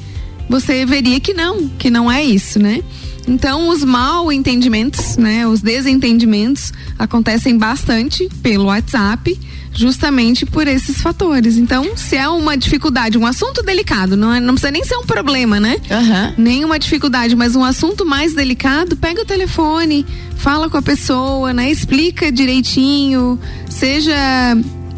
você 0.49 0.85
veria 0.85 1.19
que 1.19 1.33
não, 1.33 1.69
que 1.69 1.89
não 1.89 2.11
é 2.11 2.23
isso, 2.23 2.59
né? 2.59 2.81
Então, 3.27 3.67
os 3.69 3.83
mal 3.83 4.31
entendimentos, 4.31 5.17
né, 5.17 5.45
os 5.45 5.61
desentendimentos 5.61 6.71
acontecem 6.97 7.57
bastante 7.57 8.29
pelo 8.41 8.65
WhatsApp 8.65 9.37
justamente 9.73 10.45
por 10.45 10.67
esses 10.67 11.01
fatores. 11.01 11.57
Então, 11.57 11.95
se 11.95 12.15
é 12.15 12.27
uma 12.27 12.57
dificuldade, 12.57 13.17
um 13.17 13.25
assunto 13.27 13.61
delicado, 13.61 14.17
não, 14.17 14.33
é, 14.33 14.39
não 14.39 14.55
precisa 14.55 14.71
nem 14.71 14.83
ser 14.83 14.95
um 14.95 15.05
problema, 15.05 15.59
né? 15.59 15.75
Uhum. 15.91 16.33
Nem 16.37 16.65
uma 16.65 16.79
dificuldade, 16.79 17.35
mas 17.35 17.55
um 17.55 17.63
assunto 17.63 18.03
mais 18.03 18.33
delicado, 18.33 18.97
pega 18.97 19.21
o 19.21 19.25
telefone, 19.25 20.03
fala 20.35 20.67
com 20.67 20.77
a 20.77 20.81
pessoa, 20.81 21.53
né? 21.53 21.69
Explica 21.69 22.31
direitinho, 22.31 23.39
seja 23.69 24.15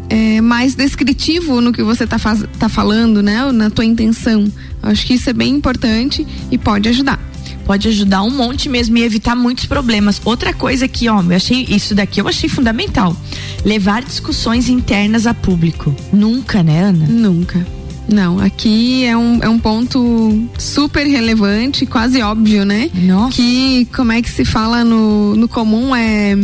é, 0.08 0.40
mais 0.40 0.74
descritivo 0.74 1.60
no 1.60 1.72
que 1.72 1.82
você 1.82 2.04
está 2.04 2.16
tá 2.58 2.68
falando, 2.68 3.22
né? 3.22 3.52
Na 3.52 3.68
tua 3.68 3.84
intenção. 3.84 4.50
Acho 4.82 5.06
que 5.06 5.14
isso 5.14 5.28
é 5.28 5.34
bem 5.34 5.54
importante 5.54 6.26
e 6.50 6.56
pode 6.56 6.88
ajudar 6.88 7.29
pode 7.64 7.88
ajudar 7.88 8.22
um 8.22 8.30
monte 8.30 8.68
mesmo 8.68 8.96
e 8.98 9.02
evitar 9.02 9.34
muitos 9.34 9.66
problemas. 9.66 10.20
Outra 10.24 10.52
coisa 10.52 10.86
que, 10.88 11.08
ó, 11.08 11.22
eu 11.22 11.36
achei 11.36 11.66
isso 11.68 11.94
daqui 11.94 12.20
eu 12.20 12.28
achei 12.28 12.48
fundamental. 12.48 13.16
Levar 13.64 14.02
discussões 14.02 14.68
internas 14.68 15.26
a 15.26 15.34
público. 15.34 15.94
Nunca, 16.12 16.62
né, 16.62 16.82
Ana? 16.84 17.06
Nunca. 17.06 17.66
Não, 18.12 18.40
aqui 18.40 19.04
é 19.04 19.16
um, 19.16 19.38
é 19.40 19.48
um 19.48 19.58
ponto 19.58 20.48
super 20.58 21.06
relevante, 21.06 21.86
quase 21.86 22.20
óbvio, 22.20 22.64
né? 22.64 22.90
Nossa. 22.92 23.36
Que, 23.36 23.86
como 23.94 24.10
é 24.10 24.20
que 24.20 24.28
se 24.28 24.44
fala 24.44 24.82
no, 24.82 25.36
no 25.36 25.46
comum, 25.46 25.94
é 25.94 26.36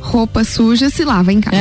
roupa 0.00 0.44
suja 0.44 0.90
se 0.90 1.04
lava 1.04 1.32
em 1.32 1.40
casa. 1.40 1.56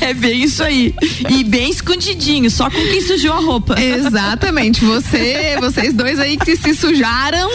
É. 0.00 0.10
é 0.10 0.14
bem 0.14 0.42
isso 0.42 0.62
aí. 0.62 0.94
E 1.30 1.44
bem 1.44 1.70
escondidinho, 1.70 2.50
só 2.50 2.68
com 2.68 2.76
quem 2.76 3.00
sujou 3.00 3.32
a 3.32 3.40
roupa. 3.40 3.80
Exatamente. 3.80 4.84
Você, 4.84 5.56
vocês 5.60 5.94
dois 5.94 6.18
aí 6.18 6.36
que 6.36 6.56
se 6.56 6.74
sujaram, 6.74 7.48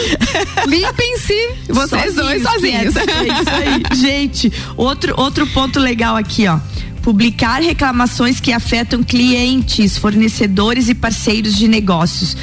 limpem-se. 0.66 1.50
Vocês 1.68 2.14
sozinhos, 2.14 2.14
dois 2.14 2.42
sozinhos. 2.42 2.96
É, 2.96 3.00
é 3.00 3.40
isso 3.40 3.50
aí. 3.50 3.96
Gente, 3.96 4.52
outro, 4.76 5.14
outro 5.16 5.46
ponto 5.48 5.78
legal 5.78 6.16
aqui, 6.16 6.48
ó 6.48 6.58
publicar 7.02 7.60
reclamações 7.60 8.38
que 8.38 8.52
afetam 8.52 9.02
clientes, 9.02 9.98
fornecedores 9.98 10.88
e 10.88 10.94
parceiros 10.94 11.56
de 11.56 11.66
negócios. 11.66 12.36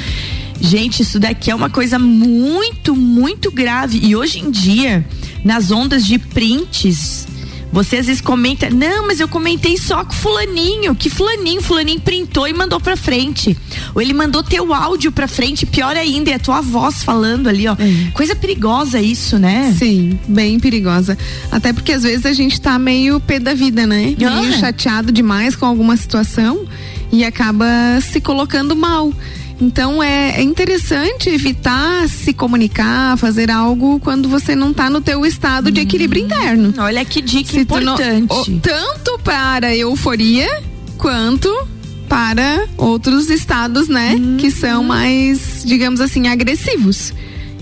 Gente, 0.60 1.00
isso 1.00 1.18
daqui 1.18 1.50
é 1.50 1.54
uma 1.54 1.70
coisa 1.70 1.98
muito, 1.98 2.94
muito 2.94 3.50
grave. 3.50 3.98
E 4.02 4.14
hoje 4.14 4.40
em 4.40 4.50
dia, 4.50 5.04
nas 5.44 5.70
ondas 5.70 6.04
de 6.04 6.18
prints, 6.18 7.26
você 7.72 7.98
às 7.98 8.06
vezes 8.06 8.20
comenta, 8.20 8.68
não, 8.68 9.06
mas 9.06 9.20
eu 9.20 9.28
comentei 9.28 9.76
só 9.76 10.04
com 10.04 10.12
fulaninho, 10.12 10.94
que 10.94 11.08
fulaninho, 11.08 11.62
fulaninho 11.62 12.00
printou 12.00 12.48
e 12.48 12.52
mandou 12.52 12.80
pra 12.80 12.96
frente. 12.96 13.56
Ou 13.94 14.02
ele 14.02 14.12
mandou 14.12 14.42
teu 14.42 14.74
áudio 14.74 15.12
pra 15.12 15.28
frente, 15.28 15.64
pior 15.64 15.96
ainda, 15.96 16.30
é 16.30 16.34
a 16.34 16.38
tua 16.38 16.60
voz 16.60 17.04
falando 17.04 17.48
ali, 17.48 17.68
ó. 17.68 17.74
É. 17.74 18.10
Coisa 18.12 18.34
perigosa 18.34 19.00
isso, 19.00 19.38
né? 19.38 19.74
Sim, 19.78 20.18
bem 20.26 20.58
perigosa. 20.58 21.16
Até 21.50 21.72
porque 21.72 21.92
às 21.92 22.02
vezes 22.02 22.26
a 22.26 22.32
gente 22.32 22.60
tá 22.60 22.76
meio 22.78 23.20
pé 23.20 23.38
da 23.38 23.54
vida, 23.54 23.86
né? 23.86 24.16
Ah. 24.20 24.40
Meio 24.40 24.52
chateado 24.58 25.12
demais 25.12 25.54
com 25.54 25.64
alguma 25.64 25.96
situação 25.96 26.66
e 27.12 27.24
acaba 27.24 27.66
se 28.00 28.20
colocando 28.20 28.74
mal. 28.74 29.12
Então 29.60 30.02
é, 30.02 30.40
é 30.40 30.42
interessante 30.42 31.28
evitar 31.28 32.08
se 32.08 32.32
comunicar, 32.32 33.16
fazer 33.18 33.50
algo 33.50 34.00
quando 34.00 34.28
você 34.28 34.56
não 34.56 34.72
tá 34.72 34.88
no 34.88 35.00
teu 35.00 35.26
estado 35.26 35.70
de 35.70 35.80
equilíbrio 35.80 36.24
interno. 36.24 36.72
Olha 36.78 37.04
que 37.04 37.20
dica 37.20 37.50
Se 37.50 37.56
não- 37.58 37.62
importante. 37.94 38.32
o- 38.32 38.60
tanto 38.60 39.18
para 39.22 39.76
euforia 39.76 40.48
quanto 40.96 41.48
para 42.08 42.66
outros 42.76 43.28
estados, 43.30 43.86
né? 43.88 44.14
Que 44.38 44.50
são 44.50 44.82
mais, 44.82 45.62
digamos 45.64 46.00
assim, 46.00 46.26
agressivos. 46.26 47.12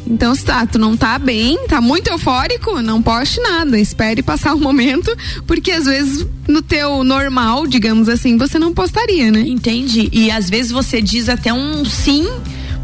Então, 0.09 0.35
se 0.35 0.45
tá, 0.45 0.67
tu 0.67 0.79
não 0.79 0.97
tá 0.97 1.19
bem, 1.19 1.59
tá 1.69 1.81
muito 1.81 2.09
eufórico, 2.09 2.81
não 2.81 3.03
poste 3.03 3.41
nada. 3.41 3.79
Espere 3.79 4.23
passar 4.23 4.55
o 4.55 4.59
momento, 4.61 5.15
porque 5.47 5.71
às 5.71 5.85
vezes 5.85 6.27
no 6.49 6.63
teu 6.63 7.05
normal, 7.05 7.67
digamos 7.67 8.09
assim, 8.09 8.39
você 8.39 8.59
não 8.59 8.73
postaria, 8.73 9.31
né? 9.31 9.41
Entendi. 9.41 10.09
E 10.13 10.31
às 10.31 10.49
vezes 10.49 10.73
você 10.73 11.03
diz 11.03 11.29
até 11.29 11.53
um 11.53 11.85
sim, 11.85 12.27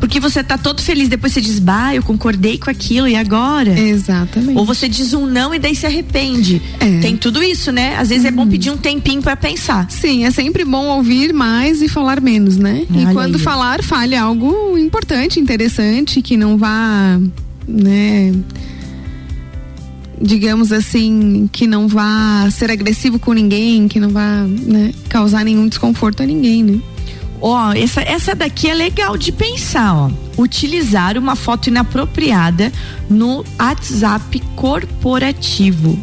porque 0.05 0.21
você 0.21 0.45
tá 0.45 0.59
todo 0.59 0.83
feliz. 0.83 1.09
Depois 1.09 1.33
você 1.33 1.41
diz, 1.41 1.59
bah, 1.59 1.95
eu 1.95 2.03
concordei 2.03 2.59
com 2.59 2.69
aquilo, 2.69 3.09
e 3.09 3.17
agora? 3.17 3.71
Exatamente. 3.81 4.59
Ou 4.59 4.63
você 4.63 4.87
diz 4.87 5.15
um 5.15 5.27
não 5.27 5.55
e 5.55 5.59
daí 5.59 5.75
se 5.75 5.87
arrepende. 5.87 6.61
É. 6.79 6.99
Tem 7.01 7.17
tudo 7.17 7.43
isso, 7.43 7.73
né? 7.73 7.97
Às 7.97 8.11
vezes 8.11 8.27
é 8.27 8.31
bom 8.31 8.47
pedir 8.47 8.69
um 8.69 8.77
tempinho 8.77 9.23
pra 9.23 9.35
pensar. 9.35 9.91
Sim, 9.91 10.27
é 10.27 10.31
sempre 10.31 10.63
bom 10.63 10.89
ouvir 10.89 11.33
mais 11.33 11.81
e 11.81 11.89
falar 11.89 12.21
menos, 12.21 12.59
né? 12.59 12.85
Olha 12.91 13.01
e 13.01 13.15
quando 13.15 13.37
aí. 13.37 13.41
falar, 13.41 13.83
fale 13.83 14.15
algo 14.15 14.77
importante, 14.77 15.41
interessante, 15.41 16.21
que 16.21 16.37
não 16.37 16.59
vá, 16.59 17.19
né? 17.67 18.35
Digamos 20.21 20.71
assim, 20.71 21.49
que 21.51 21.67
não 21.67 21.89
vá 21.89 22.47
ser 22.51 22.71
agressivo 22.71 23.19
com 23.19 23.33
ninguém, 23.33 23.89
que 23.89 23.99
não 23.99 24.11
vá 24.11 24.43
né, 24.43 24.93
causar 25.09 25.47
nenhum 25.47 25.67
desconforto 25.67 26.23
a 26.23 26.27
ninguém, 26.27 26.63
né? 26.63 26.79
Ó, 27.41 27.73
essa, 27.73 28.01
essa 28.01 28.35
daqui 28.35 28.69
é 28.69 28.75
legal 28.75 29.17
de 29.17 29.33
pensar, 29.33 29.95
ó. 29.95 30.11
Utilizar 30.37 31.17
uma 31.19 31.37
foto 31.37 31.69
inapropriada 31.69 32.73
no 33.09 33.45
WhatsApp 33.59 34.41
corporativo. 34.57 35.99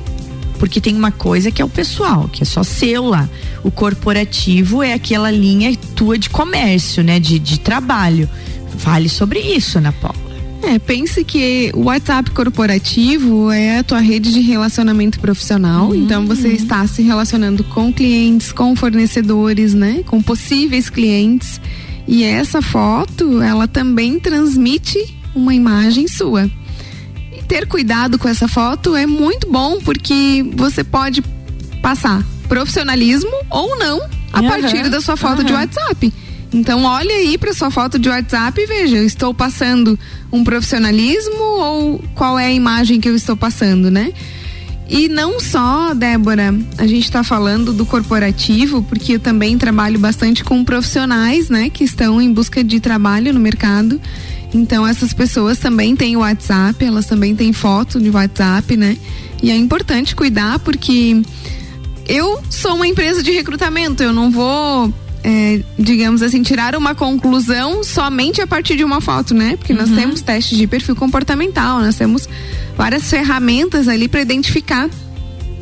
Porque 0.60 0.80
tem 0.80 0.96
uma 0.96 1.12
coisa 1.12 1.52
que 1.52 1.62
é 1.62 1.66
o 1.66 1.70
pessoal, 1.70 2.30
que 2.32 2.44
é 2.44 2.46
só 2.46 2.64
seu 2.64 3.06
lá. 3.06 3.28
O 3.64 3.72
corporativo 3.72 4.84
é 4.84 4.94
aquela 4.94 5.32
linha 5.32 5.76
tua 5.96 6.18
de 6.18 6.30
comércio, 6.30 7.04
né? 7.04 7.20
De, 7.20 7.40
de 7.40 7.60
trabalho. 7.60 8.30
Fale 8.78 9.10
sobre 9.10 9.40
isso, 9.40 9.80
Ana 9.80 9.92
Paula. 9.92 10.31
É, 10.64 10.78
pense 10.78 11.24
que 11.24 11.72
o 11.74 11.86
WhatsApp 11.86 12.32
corporativo 12.32 13.52
é 13.52 13.80
a 13.80 13.84
tua 13.84 14.00
rede 14.00 14.32
de 14.32 14.42
relacionamento 14.42 15.20
profissional. 15.20 15.94
Então 15.96 16.26
você 16.26 16.50
está 16.50 16.86
se 16.88 17.02
relacionando 17.02 17.64
com 17.64 17.92
clientes, 17.92 18.52
com 18.52 18.76
fornecedores, 18.76 19.74
né? 19.74 20.04
Com 20.06 20.22
possíveis 20.22 20.90
clientes. 20.90 21.60
E 22.08 22.24
essa 22.24 22.62
foto, 22.62 23.42
ela 23.42 23.68
também 23.68 24.20
transmite 24.20 25.18
uma 25.34 25.54
imagem 25.54 26.08
sua. 26.08 26.50
E 27.36 27.42
ter 27.44 27.68
cuidado 27.68 28.20
com 28.20 28.28
essa 28.28 28.48
foto 28.48 28.96
é 28.96 29.06
muito 29.06 29.50
bom 29.50 29.80
porque 29.80 30.46
você 30.56 30.84
pode 30.84 31.24
passar 31.82 32.24
profissionalismo 32.48 33.32
ou 33.50 33.78
não 33.80 34.02
a 34.32 34.40
Aham, 34.40 34.48
partir 34.48 34.90
da 34.90 35.02
sua 35.02 35.18
foto 35.18 35.44
de 35.44 35.52
aham. 35.54 35.62
WhatsApp. 35.62 36.14
Então 36.54 36.84
olhe 36.84 37.12
aí 37.12 37.38
para 37.38 37.54
sua 37.54 37.72
foto 37.72 37.98
de 37.98 38.10
WhatsApp 38.10 38.60
e 38.60 38.66
veja, 38.66 38.98
eu 38.98 39.06
estou 39.06 39.34
passando 39.34 39.98
um 40.32 40.44
profissionalismo 40.44 41.42
ou 41.42 42.04
qual 42.14 42.38
é 42.38 42.48
a 42.48 42.52
imagem 42.52 43.00
que 43.00 43.08
eu 43.08 43.16
estou 43.16 43.38
passando, 43.38 43.90
né? 43.90 44.12
E 44.90 45.08
não 45.08 45.40
só, 45.40 45.94
Débora, 45.94 46.54
a 46.78 46.86
gente 46.86 47.06
está 47.06 47.24
falando 47.24 47.72
do 47.72 47.86
corporativo, 47.86 48.84
porque 48.84 49.14
eu 49.14 49.20
também 49.22 49.58
trabalho 49.58 49.98
bastante 49.98 50.44
com 50.44 50.66
profissionais, 50.66 51.50
né, 51.50 51.70
que 51.70 51.86
estão 51.86 52.22
em 52.22 52.30
busca 52.34 52.62
de 52.62 52.82
trabalho 52.82 53.34
no 53.34 53.40
mercado. 53.40 54.02
Então 54.54 54.86
essas 54.86 55.14
pessoas 55.14 55.58
também 55.58 55.96
têm 55.96 56.18
WhatsApp, 56.18 56.84
elas 56.84 57.06
também 57.06 57.34
têm 57.34 57.54
foto 57.54 58.02
de 58.02 58.10
WhatsApp, 58.10 58.76
né? 58.76 58.98
E 59.42 59.50
é 59.50 59.56
importante 59.56 60.14
cuidar 60.14 60.60
porque 60.60 61.22
eu 62.06 62.44
sou 62.50 62.76
uma 62.76 62.86
empresa 62.86 63.24
de 63.24 63.32
recrutamento, 63.32 64.04
eu 64.04 64.12
não 64.12 64.30
vou, 64.30 64.94
é, 65.24 65.62
digamos 65.78 66.22
assim, 66.22 66.42
tirar 66.42 66.76
uma 66.76 66.96
conclusão 66.96 67.84
somente 67.84 68.42
a 68.42 68.48
partir 68.48 68.76
de 68.76 68.84
uma 68.84 69.00
foto, 69.02 69.34
né? 69.34 69.56
Porque 69.56 69.74
nós 69.74 69.90
temos 69.90 70.22
testes 70.22 70.58
de 70.58 70.66
perfil 70.66 70.96
comportamental, 70.96 71.80
nós 71.80 71.96
temos 71.96 72.28
várias 72.76 73.10
ferramentas 73.10 73.88
ali 73.88 74.08
para 74.08 74.22
identificar 74.22 74.90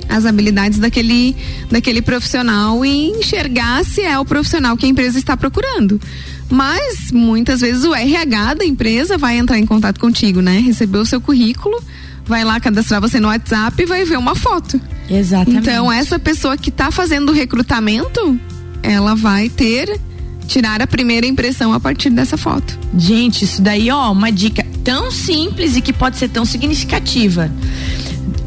as 0.08 0.26
habilidades 0.26 0.80
daquele, 0.80 1.36
daquele 1.70 2.02
profissional 2.02 2.84
e 2.84 3.10
enxergar 3.10 3.86
se 3.86 4.02
é 4.02 4.18
o 4.18 4.26
profissional 4.26 4.76
que 4.76 4.86
a 4.86 4.90
empresa 4.90 5.20
está 5.20 5.38
procurando. 5.38 6.02
Mas 6.50 7.12
muitas 7.12 7.62
vezes 7.62 7.84
o 7.84 7.94
RH 7.94 8.56
da 8.56 8.66
empresa 8.66 9.18
vai 9.18 9.38
entrar 9.38 9.60
em 9.60 9.66
contato 9.66 10.00
contigo, 10.00 10.42
né? 10.42 10.60
Receber 10.60 10.98
o 10.98 11.06
seu 11.06 11.22
currículo, 11.22 11.80
vai 12.26 12.44
lá 12.44 12.60
cadastrar 12.60 13.00
você 13.00 13.20
no 13.20 13.28
WhatsApp 13.28 13.84
e 13.84 13.86
vai 13.86 14.04
ver 14.04 14.18
uma 14.18 14.36
foto. 14.36 14.82
Exatamente. 15.08 15.62
Então, 15.62 15.92
essa 15.92 16.18
pessoa 16.18 16.58
que 16.58 16.70
está 16.70 16.90
fazendo 16.90 17.30
o 17.30 17.34
recrutamento, 17.34 18.40
ela 18.84 19.16
vai 19.16 19.50
ter 19.50 20.00
tirar 20.48 20.82
a 20.82 20.88
primeira 20.88 21.28
impressão 21.28 21.72
a 21.74 21.80
partir 21.80 22.10
dessa 22.10 22.36
foto. 22.36 22.78
Gente, 22.98 23.46
isso 23.46 23.62
daí, 23.62 23.92
ó, 23.92 24.12
uma 24.12 24.32
dica 24.32 24.66
tão 24.84 25.12
simples 25.12 25.78
e 25.78 25.82
que 25.82 25.94
pode 25.94 26.18
ser 26.18 26.30
tão 26.30 26.44
significativa. 26.44 27.52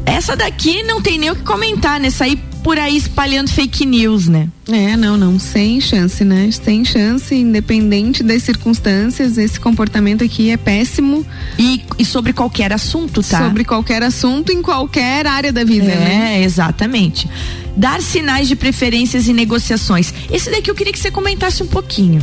Essa 0.05 0.35
daqui 0.35 0.83
não 0.83 1.01
tem 1.01 1.17
nem 1.17 1.31
o 1.31 1.35
que 1.35 1.43
comentar, 1.43 1.99
né? 1.99 2.09
Sair 2.09 2.37
por 2.61 2.77
aí 2.77 2.95
espalhando 2.95 3.49
fake 3.49 3.85
news, 3.85 4.27
né? 4.27 4.47
É, 4.69 4.95
não, 4.95 5.17
não, 5.17 5.37
sem 5.37 5.81
chance, 5.81 6.23
né? 6.23 6.49
Sem 6.51 6.83
chance, 6.85 7.35
independente 7.35 8.23
das 8.23 8.43
circunstâncias, 8.43 9.37
esse 9.37 9.59
comportamento 9.59 10.23
aqui 10.23 10.49
é 10.49 10.57
péssimo 10.57 11.25
E, 11.59 11.81
e 11.99 12.05
sobre 12.05 12.31
qualquer 12.31 12.71
assunto, 12.71 13.21
tá? 13.21 13.39
sobre 13.39 13.65
qualquer 13.65 14.01
assunto 14.01 14.51
em 14.51 14.61
qualquer 14.61 15.27
área 15.27 15.51
da 15.51 15.63
vida, 15.63 15.91
é, 15.91 15.95
né? 15.97 16.43
exatamente. 16.43 17.29
Dar 17.75 18.01
sinais 18.01 18.47
de 18.47 18.55
preferências 18.55 19.27
e 19.27 19.33
negociações. 19.33 20.13
Esse 20.31 20.51
daqui 20.51 20.69
eu 20.69 20.75
queria 20.75 20.93
que 20.93 20.99
você 20.99 21.11
comentasse 21.11 21.63
um 21.63 21.67
pouquinho. 21.67 22.21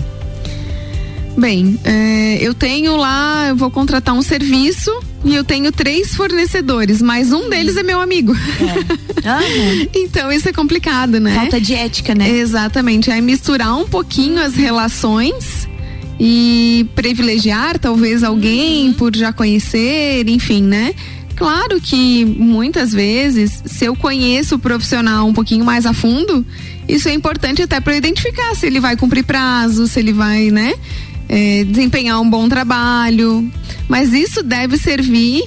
Bem, 1.36 1.78
é, 1.84 2.38
eu 2.40 2.52
tenho 2.52 2.96
lá, 2.96 3.48
eu 3.48 3.56
vou 3.56 3.70
contratar 3.70 4.14
um 4.14 4.22
serviço 4.22 4.90
e 5.24 5.34
eu 5.34 5.44
tenho 5.44 5.70
três 5.70 6.14
fornecedores, 6.14 7.00
mas 7.00 7.32
um 7.32 7.48
deles 7.48 7.76
é 7.76 7.82
meu 7.82 8.00
amigo. 8.00 8.34
Aham. 9.24 9.86
então 9.94 10.30
isso 10.32 10.48
é 10.48 10.52
complicado, 10.52 11.20
né? 11.20 11.34
Falta 11.34 11.60
de 11.60 11.74
ética, 11.74 12.14
né? 12.14 12.28
Exatamente, 12.28 13.10
é 13.10 13.20
misturar 13.20 13.76
um 13.76 13.86
pouquinho 13.86 14.42
as 14.42 14.54
relações 14.54 15.68
e 16.18 16.86
privilegiar 16.94 17.78
talvez 17.78 18.22
alguém 18.22 18.92
por 18.92 19.14
já 19.16 19.32
conhecer, 19.32 20.28
enfim, 20.28 20.62
né? 20.62 20.94
Claro 21.40 21.80
que 21.80 22.22
muitas 22.22 22.92
vezes, 22.92 23.62
se 23.64 23.86
eu 23.86 23.96
conheço 23.96 24.56
o 24.56 24.58
profissional 24.58 25.26
um 25.26 25.32
pouquinho 25.32 25.64
mais 25.64 25.86
a 25.86 25.94
fundo, 25.94 26.44
isso 26.86 27.08
é 27.08 27.14
importante 27.14 27.62
até 27.62 27.80
para 27.80 27.96
identificar 27.96 28.54
se 28.54 28.66
ele 28.66 28.78
vai 28.78 28.94
cumprir 28.94 29.24
prazo, 29.24 29.88
se 29.88 29.98
ele 29.98 30.12
vai, 30.12 30.50
né, 30.50 30.74
eh, 31.30 31.64
desempenhar 31.64 32.20
um 32.20 32.28
bom 32.28 32.46
trabalho. 32.46 33.50
Mas 33.88 34.12
isso 34.12 34.42
deve 34.42 34.76
servir 34.76 35.44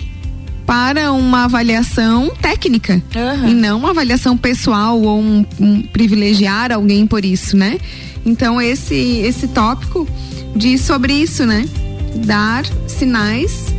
para 0.65 1.12
uma 1.12 1.43
avaliação 1.43 2.32
técnica 2.41 2.99
Aham. 3.15 3.49
e 3.49 3.53
não 3.53 3.77
uma 3.77 3.91
avaliação 3.91 4.36
pessoal 4.36 4.99
ou 4.99 5.21
um, 5.21 5.45
um 5.60 5.84
privilegiar 5.84 6.71
alguém 6.71 7.06
por 7.06 7.23
isso, 7.23 7.56
né? 7.56 7.77
Então 8.25 8.60
esse 8.60 8.95
esse 8.95 9.47
tópico 9.47 10.08
diz 10.56 10.82
sobre 10.82 11.13
isso, 11.13 11.45
né? 11.45 11.69
Dar 12.15 12.65
sinais 12.88 13.71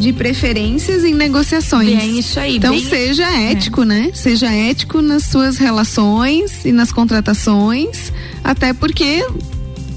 de 0.00 0.12
preferências 0.12 1.04
em 1.04 1.14
negociações. 1.14 1.96
Bem 1.96 2.18
isso 2.18 2.40
aí, 2.40 2.56
Então 2.56 2.72
bem- 2.72 2.84
seja 2.84 3.26
ético, 3.30 3.84
né? 3.84 4.10
Seja 4.14 4.50
ético 4.50 5.00
nas 5.02 5.24
suas 5.24 5.56
relações 5.58 6.64
e 6.64 6.72
nas 6.72 6.90
contratações, 6.90 8.12
até 8.42 8.72
porque 8.72 9.24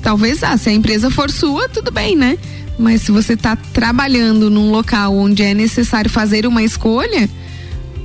talvez 0.02 0.44
ah, 0.44 0.58
se 0.58 0.70
a 0.70 0.74
empresa 0.74 1.10
for 1.10 1.32
sua, 1.32 1.68
tudo 1.70 1.90
bem, 1.92 2.16
né? 2.16 2.38
Mas 2.78 3.04
se 3.04 3.12
você 3.12 3.34
está 3.34 3.56
trabalhando 3.56 4.50
num 4.50 4.72
local 4.72 5.16
onde 5.16 5.42
é 5.44 5.54
necessário 5.54 6.10
fazer 6.10 6.46
uma 6.46 6.62
escolha, 6.64 7.30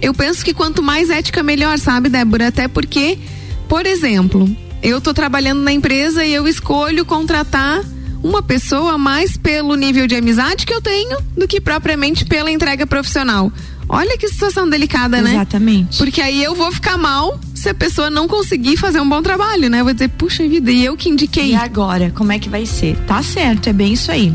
eu 0.00 0.14
penso 0.14 0.44
que 0.44 0.54
quanto 0.54 0.82
mais 0.82 1.10
ética 1.10 1.42
melhor, 1.42 1.78
sabe, 1.78 2.08
Débora? 2.08 2.48
Até 2.48 2.68
porque 2.68 3.18
Por 3.68 3.84
exemplo, 3.84 4.48
eu 4.82 4.98
tô 5.00 5.12
trabalhando 5.12 5.60
na 5.60 5.70
empresa 5.72 6.24
e 6.24 6.32
eu 6.32 6.48
escolho 6.48 7.04
contratar 7.04 7.82
uma 8.22 8.42
pessoa 8.42 8.98
mais 8.98 9.36
pelo 9.36 9.74
nível 9.74 10.06
de 10.06 10.16
amizade 10.16 10.66
que 10.66 10.72
eu 10.72 10.80
tenho 10.80 11.18
do 11.36 11.46
que 11.46 11.60
propriamente 11.60 12.24
pela 12.24 12.50
entrega 12.50 12.86
profissional. 12.86 13.52
Olha 13.88 14.18
que 14.18 14.28
situação 14.28 14.68
delicada, 14.68 15.22
né? 15.22 15.32
Exatamente. 15.32 15.96
Porque 15.96 16.20
aí 16.20 16.44
eu 16.44 16.54
vou 16.54 16.70
ficar 16.70 16.98
mal 16.98 17.40
se 17.54 17.70
a 17.70 17.74
pessoa 17.74 18.10
não 18.10 18.28
conseguir 18.28 18.76
fazer 18.76 19.00
um 19.00 19.08
bom 19.08 19.22
trabalho, 19.22 19.70
né? 19.70 19.80
Eu 19.80 19.84
vou 19.84 19.94
dizer, 19.94 20.08
puxa 20.08 20.46
vida, 20.46 20.70
e 20.70 20.84
eu 20.84 20.94
que 20.94 21.08
indiquei. 21.08 21.52
E 21.52 21.54
agora, 21.54 22.12
como 22.14 22.30
é 22.30 22.38
que 22.38 22.50
vai 22.50 22.66
ser? 22.66 22.96
Tá 23.06 23.22
certo, 23.22 23.68
é 23.68 23.72
bem 23.72 23.94
isso 23.94 24.12
aí. 24.12 24.32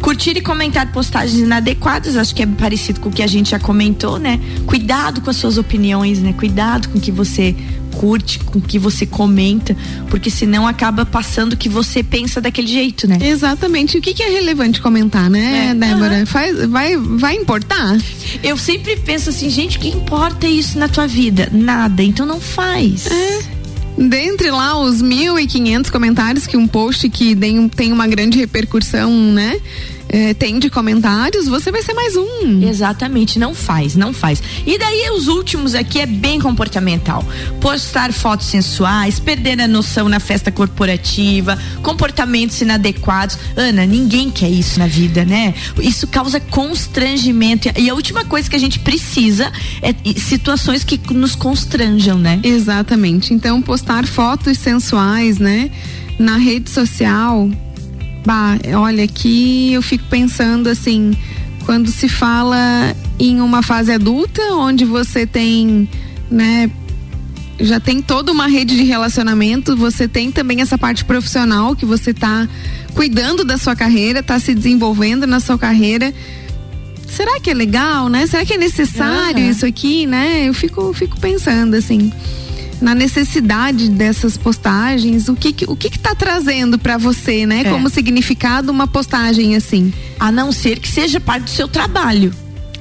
Curtir 0.00 0.36
e 0.36 0.40
comentar 0.40 0.90
postagens 0.92 1.40
inadequadas, 1.40 2.16
acho 2.16 2.34
que 2.34 2.44
é 2.44 2.46
parecido 2.46 3.00
com 3.00 3.08
o 3.08 3.12
que 3.12 3.22
a 3.22 3.26
gente 3.26 3.50
já 3.50 3.58
comentou, 3.58 4.18
né? 4.18 4.40
Cuidado 4.66 5.20
com 5.20 5.30
as 5.30 5.36
suas 5.36 5.58
opiniões, 5.58 6.20
né? 6.20 6.32
Cuidado 6.32 6.88
com 6.88 6.98
o 6.98 7.00
que 7.00 7.10
você 7.10 7.56
curte, 7.92 8.38
com 8.40 8.58
o 8.58 8.62
que 8.62 8.78
você 8.78 9.06
comenta, 9.06 9.76
porque 10.08 10.30
senão 10.30 10.66
acaba 10.66 11.04
passando 11.06 11.52
o 11.52 11.56
que 11.56 11.68
você 11.68 12.02
pensa 12.02 12.40
daquele 12.40 12.66
jeito, 12.68 13.06
né? 13.06 13.18
Exatamente. 13.20 13.96
O 13.98 14.00
que, 14.00 14.14
que 14.14 14.22
é 14.22 14.28
relevante 14.30 14.80
comentar, 14.80 15.30
né, 15.30 15.70
É. 15.70 15.74
Débora? 15.74 16.16
Aham. 16.16 16.26
Faz, 16.26 16.66
vai, 16.68 16.96
vai 16.96 17.36
importar? 17.36 17.98
Eu 18.42 18.56
sempre 18.56 18.96
penso 18.96 19.30
assim, 19.30 19.48
gente, 19.50 19.76
o 19.76 19.80
que 19.80 19.88
importa 19.88 20.46
isso 20.46 20.78
na 20.78 20.88
tua 20.88 21.06
vida? 21.06 21.48
Nada, 21.52 22.02
então 22.02 22.26
não 22.26 22.40
faz. 22.40 23.08
Dentre 23.96 24.50
lá 24.50 24.80
os 24.80 25.02
1.500 25.02 25.90
comentários 25.90 26.46
que 26.46 26.56
um 26.56 26.66
post 26.66 27.08
que 27.10 27.36
tem, 27.36 27.68
tem 27.68 27.92
uma 27.92 28.06
grande 28.06 28.38
repercussão, 28.38 29.10
né? 29.32 29.60
Eh, 30.12 30.34
tem 30.34 30.58
de 30.58 30.68
comentários, 30.68 31.48
você 31.48 31.72
vai 31.72 31.82
ser 31.82 31.94
mais 31.94 32.14
um. 32.16 32.62
Exatamente, 32.68 33.38
não 33.38 33.54
faz, 33.54 33.96
não 33.96 34.12
faz. 34.12 34.42
E 34.66 34.78
daí 34.78 35.10
os 35.10 35.26
últimos 35.26 35.74
aqui 35.74 35.98
é 36.00 36.06
bem 36.06 36.38
comportamental. 36.38 37.24
Postar 37.60 38.12
fotos 38.12 38.46
sensuais, 38.48 39.18
perder 39.18 39.58
a 39.62 39.66
noção 39.66 40.10
na 40.10 40.20
festa 40.20 40.52
corporativa, 40.52 41.58
comportamentos 41.82 42.60
inadequados. 42.60 43.38
Ana, 43.56 43.86
ninguém 43.86 44.30
quer 44.30 44.50
isso 44.50 44.78
na 44.78 44.86
vida, 44.86 45.24
né? 45.24 45.54
Isso 45.80 46.06
causa 46.06 46.38
constrangimento. 46.38 47.70
E 47.76 47.88
a 47.88 47.94
última 47.94 48.22
coisa 48.24 48.50
que 48.50 48.56
a 48.56 48.60
gente 48.60 48.80
precisa 48.80 49.50
é 49.80 49.94
situações 50.18 50.84
que 50.84 51.00
nos 51.14 51.34
constranjam, 51.34 52.18
né? 52.18 52.38
Exatamente. 52.42 53.32
Então, 53.32 53.62
postar 53.62 54.06
fotos 54.06 54.58
sensuais, 54.58 55.38
né? 55.38 55.70
Na 56.18 56.36
rede 56.36 56.68
social. 56.68 57.48
Bah, 58.24 58.56
olha, 58.76 59.04
aqui 59.04 59.72
eu 59.72 59.82
fico 59.82 60.04
pensando 60.08 60.68
assim, 60.68 61.16
quando 61.64 61.90
se 61.90 62.08
fala 62.08 62.94
em 63.18 63.40
uma 63.40 63.62
fase 63.62 63.92
adulta, 63.92 64.40
onde 64.54 64.84
você 64.84 65.26
tem, 65.26 65.88
né? 66.30 66.70
Já 67.60 67.78
tem 67.78 68.00
toda 68.00 68.32
uma 68.32 68.46
rede 68.46 68.76
de 68.76 68.82
relacionamento, 68.84 69.76
você 69.76 70.08
tem 70.08 70.32
também 70.32 70.60
essa 70.60 70.78
parte 70.78 71.04
profissional 71.04 71.76
que 71.76 71.84
você 71.84 72.14
tá 72.14 72.48
cuidando 72.94 73.44
da 73.44 73.56
sua 73.56 73.76
carreira, 73.76 74.22
tá 74.22 74.38
se 74.38 74.54
desenvolvendo 74.54 75.26
na 75.26 75.38
sua 75.38 75.58
carreira. 75.58 76.12
Será 77.08 77.38
que 77.40 77.50
é 77.50 77.54
legal, 77.54 78.08
né? 78.08 78.26
Será 78.26 78.44
que 78.44 78.54
é 78.54 78.58
necessário 78.58 79.42
Aham. 79.42 79.50
isso 79.50 79.66
aqui, 79.66 80.06
né? 80.06 80.48
Eu 80.48 80.54
fico, 80.54 80.92
fico 80.94 81.20
pensando 81.20 81.74
assim 81.74 82.10
na 82.82 82.94
necessidade 82.94 83.88
dessas 83.88 84.36
postagens, 84.36 85.28
o 85.28 85.34
que 85.34 85.52
que- 85.52 85.64
o 85.70 85.76
que, 85.76 85.88
que 85.88 85.98
tá 85.98 86.14
trazendo 86.14 86.78
para 86.78 86.98
você, 86.98 87.46
né? 87.46 87.62
É. 87.64 87.70
Como 87.70 87.88
significado 87.88 88.70
uma 88.70 88.86
postagem 88.86 89.56
assim. 89.56 89.92
A 90.18 90.30
não 90.32 90.52
ser 90.52 90.78
que 90.78 90.88
seja 90.88 91.18
parte 91.20 91.44
do 91.44 91.50
seu 91.50 91.68
trabalho. 91.68 92.32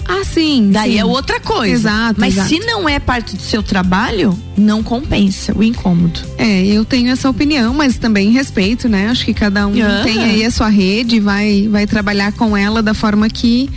Ah, 0.08 0.24
sim. 0.26 0.72
Daí 0.74 0.94
sim. 0.94 1.00
é 1.00 1.06
outra 1.06 1.40
coisa. 1.40 1.74
Exato, 1.74 2.20
Mas 2.20 2.34
exato. 2.34 2.50
se 2.50 2.60
não 2.60 2.90
é 2.90 3.00
parte 3.00 3.36
do 3.36 3.42
seu 3.42 3.62
trabalho, 3.64 4.38
não 4.58 4.82
compensa 4.84 5.56
o 5.58 5.64
incômodo. 5.64 6.20
É, 6.38 6.66
eu 6.66 6.84
tenho 6.84 7.10
essa 7.12 7.30
opinião, 7.30 7.74
mas 7.74 7.98
também 7.98 8.32
respeito, 8.32 8.90
né? 8.90 9.08
Acho 9.10 9.24
que 9.24 9.34
cada 9.34 9.68
um 9.68 9.74
tem 10.04 10.18
aí 10.24 10.44
a 10.44 10.52
sua 10.52 10.70
rede, 10.70 11.20
vai 11.20 11.68
vai 11.70 11.86
trabalhar 11.86 12.32
com 12.34 12.58
ela 12.58 12.82
da 12.82 12.94
forma 12.96 13.30
que 13.30 13.70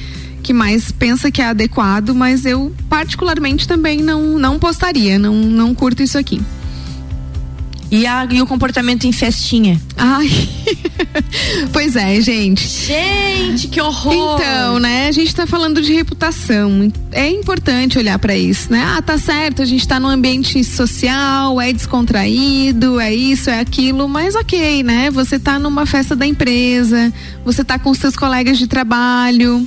que 0.45 0.53
mais 0.53 0.93
pensa 0.93 1.31
que 1.31 1.43
é 1.43 1.47
adequado, 1.47 2.15
mas 2.15 2.45
eu 2.47 2.73
particularmente 2.89 3.67
também 3.67 3.99
não 4.01 4.39
não 4.39 4.59
postaria, 4.61 5.19
não 5.19 5.35
não 5.35 5.75
curto 5.75 6.03
isso 6.05 6.17
aqui. 6.19 6.41
E, 7.91 8.07
a- 8.09 8.27
e 8.29 8.43
o 8.43 8.47
comportamento 8.47 9.05
em 9.07 9.13
festinha? 9.13 9.81
Ai. 9.97 10.29
pois 11.73 11.95
é, 11.95 12.21
gente. 12.21 12.67
Gente, 12.67 13.69
que 13.69 13.81
horror! 13.81 14.41
Então, 14.41 14.81
né, 14.81 15.07
a 15.07 15.13
gente 15.13 15.33
tá 15.33 15.47
falando 15.47 15.81
de 15.81 15.93
reputação. 15.93 16.91
É 17.13 17.29
importante 17.31 17.97
olhar 17.97 18.19
pra 18.19 18.37
isso, 18.37 18.73
né? 18.73 18.83
Ah, 18.85 19.01
tá 19.01 19.17
certo, 19.17 19.63
a 19.63 19.65
gente 19.65 19.87
tá 19.87 20.01
num 20.01 20.09
ambiente 20.09 20.65
social, 20.65 21.61
é 21.61 21.73
descontraído, 21.73 22.99
é 22.99 23.15
isso, 23.15 23.49
é 23.49 23.61
aquilo, 23.61 24.09
mas 24.09 24.35
ok, 24.35 24.83
né? 24.83 25.09
Você 25.11 25.39
tá 25.39 25.59
numa 25.61 25.87
festa 25.87 26.17
da 26.17 26.27
empresa, 26.27 27.13
você 27.45 27.63
tá 27.63 27.79
com 27.79 27.95
seus 27.95 28.17
colegas 28.17 28.59
de 28.59 28.67
trabalho. 28.67 29.65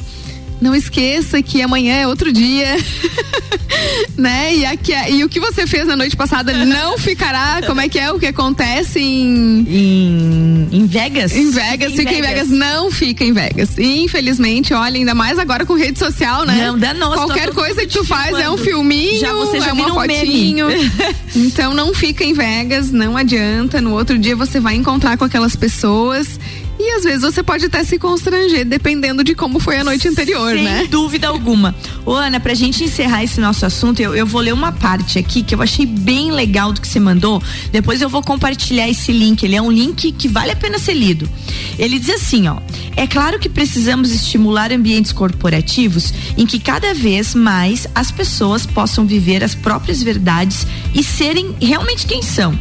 Não 0.60 0.76
esqueça 0.76 1.41
que 1.41 1.62
amanhã 1.62 1.96
é 1.96 2.08
outro 2.08 2.32
dia. 2.34 2.76
né? 4.17 4.56
E, 4.56 4.65
aqui, 4.65 4.91
e 5.12 5.24
o 5.24 5.30
que 5.30 5.39
você 5.39 5.67
fez 5.67 5.88
na 5.88 5.96
noite 5.96 6.15
passada 6.15 6.52
não 6.65 6.98
ficará. 6.98 7.62
Como 7.65 7.80
é 7.80 7.88
que 7.88 8.00
é 8.00 8.12
o 8.12 8.20
que 8.20 8.26
acontece 8.26 9.00
em. 9.00 9.65
Em, 9.67 10.67
em 10.72 10.86
Vegas? 10.88 11.36
Em 11.36 11.52
Vegas, 11.52 11.93
fica 11.93 12.12
em 12.13 12.22
Vegas, 12.22 12.50
não 12.50 12.89
fica 12.91 13.24
em 13.24 13.34
Vegas. 13.34 13.78
E, 13.78 14.02
infelizmente, 14.04 14.74
olha, 14.74 14.98
ainda 14.98 15.13
mais 15.13 15.38
agora 15.38 15.65
com 15.65 15.76
rede 15.76 16.00
social, 16.00 16.46
né? 16.46 16.67
Não, 16.67 16.78
danou, 16.78 17.13
Qualquer 17.13 17.48
todo 17.48 17.56
coisa 17.56 17.82
que 17.82 17.93
tu 17.93 18.04
faz 18.04 18.38
é 18.38 18.50
um 18.50 18.58
filmando. 18.58 18.78
filminho, 18.78 19.20
Já 19.20 19.34
você 19.34 19.60
já 19.60 19.70
é 19.70 19.74
uma 19.74 19.93
um 19.93 20.00
meme. 20.02 20.15
fotinho. 20.20 20.67
então 21.36 21.74
não 21.74 21.93
fica 21.93 22.24
em 22.24 22.34
Vegas, 22.34 22.91
não 22.91 23.15
adianta. 23.15 23.80
No 23.82 23.93
outro 23.93 24.17
dia 24.17 24.36
você 24.36 24.60
vai 24.60 24.76
encontrar 24.76 25.17
com 25.17 25.24
aquelas 25.26 25.56
pessoas. 25.56 26.39
E 26.88 26.91
às 26.91 27.04
vezes 27.04 27.21
você 27.21 27.43
pode 27.43 27.65
até 27.65 27.84
se 27.84 28.00
constranger, 28.00 28.63
dependendo 28.63 29.21
de 29.21 29.36
como 29.36 29.60
foi 29.60 29.76
a 29.76 29.84
noite 29.84 30.08
anterior, 30.08 30.54
Sem 30.54 30.63
né? 30.63 30.88
dúvida 30.89 31.28
alguma. 31.28 31.76
Ô, 32.06 32.13
Ana, 32.13 32.39
pra 32.39 32.54
gente 32.54 32.82
encerrar 32.82 33.26
esse 33.26 33.41
nosso 33.41 33.65
assunto, 33.65 34.00
eu, 34.00 34.15
eu 34.15 34.26
vou 34.26 34.39
ler 34.39 34.54
uma 34.54 34.71
parte 34.71 35.19
aqui 35.19 35.43
que 35.43 35.54
eu 35.54 35.62
achei 35.62 35.86
bem 35.86 36.32
legal 36.32 36.71
do 36.71 36.80
que 36.80 36.88
você 36.88 36.97
mandou. 36.97 37.43
Depois 37.73 38.02
eu 38.02 38.08
vou 38.08 38.23
compartilhar 38.23 38.88
esse 38.88 39.12
link. 39.12 39.43
Ele 39.43 39.58
é 39.58 39.62
um 39.62 39.69
link 39.69 40.13
que 40.13 40.30
vale 40.30 40.52
a 40.52 40.56
pena 40.56 40.80
ser 40.80 40.93
lido. 40.93 41.30
Ele 41.78 42.00
diz 42.00 42.10
assim, 42.10 42.47
ó. 42.47 42.56
É 42.95 43.06
claro 43.06 43.38
que 43.38 43.50
precisamos 43.50 44.10
estimular 44.13 44.71
ambientes 44.71 45.12
corporativos 45.12 46.13
em 46.38 46.45
que 46.45 46.58
cada 46.58 46.93
vez 46.93 47.36
mais 47.36 47.86
as 47.93 48.12
pessoas 48.12 48.65
possam 48.65 49.06
viver 49.06 49.43
as 49.43 49.54
próprias 49.54 50.02
verdades 50.02 50.65
e 50.95 51.04
serem 51.04 51.54
realmente 51.62 52.08
quem 52.08 52.21
são. 52.21 52.58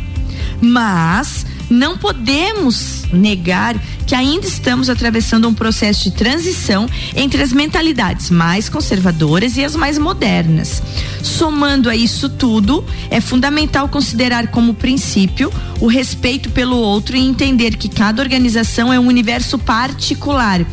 Mas 0.61 1.47
não 1.69 1.99
podemos 1.99 3.05
negar 3.13 3.77
que 4.07 4.15
ainda 4.15 4.47
estamos 4.47 4.89
atravessando 4.89 5.49
um 5.49 5.55
processo 5.55 6.05
de 6.05 6.13
transição 6.13 6.89
entre 7.15 7.43
as 7.43 7.53
mentalidades 7.53 8.31
mais 8.31 8.69
conservadoras 8.69 9.57
e 9.57 9.65
as 9.65 9.75
mais 9.75 9.99
modernas. 9.99 10.83
Somando 11.23 11.91
a 11.91 11.97
isso 11.97 12.29
tudo, 12.29 12.85
é 13.11 13.21
fundamental 13.21 13.89
considerar 13.89 14.49
como 14.49 14.75
princípio 14.75 15.53
o 15.81 15.87
respeito 15.87 16.51
pelo 16.51 16.77
outro 16.77 17.17
e 17.17 17.21
entender 17.21 17.77
que 17.77 17.89
cada 17.89 18.23
organização 18.23 18.93
é 18.93 18.99
um 18.99 19.07
universo 19.07 19.59
particular 19.59 20.65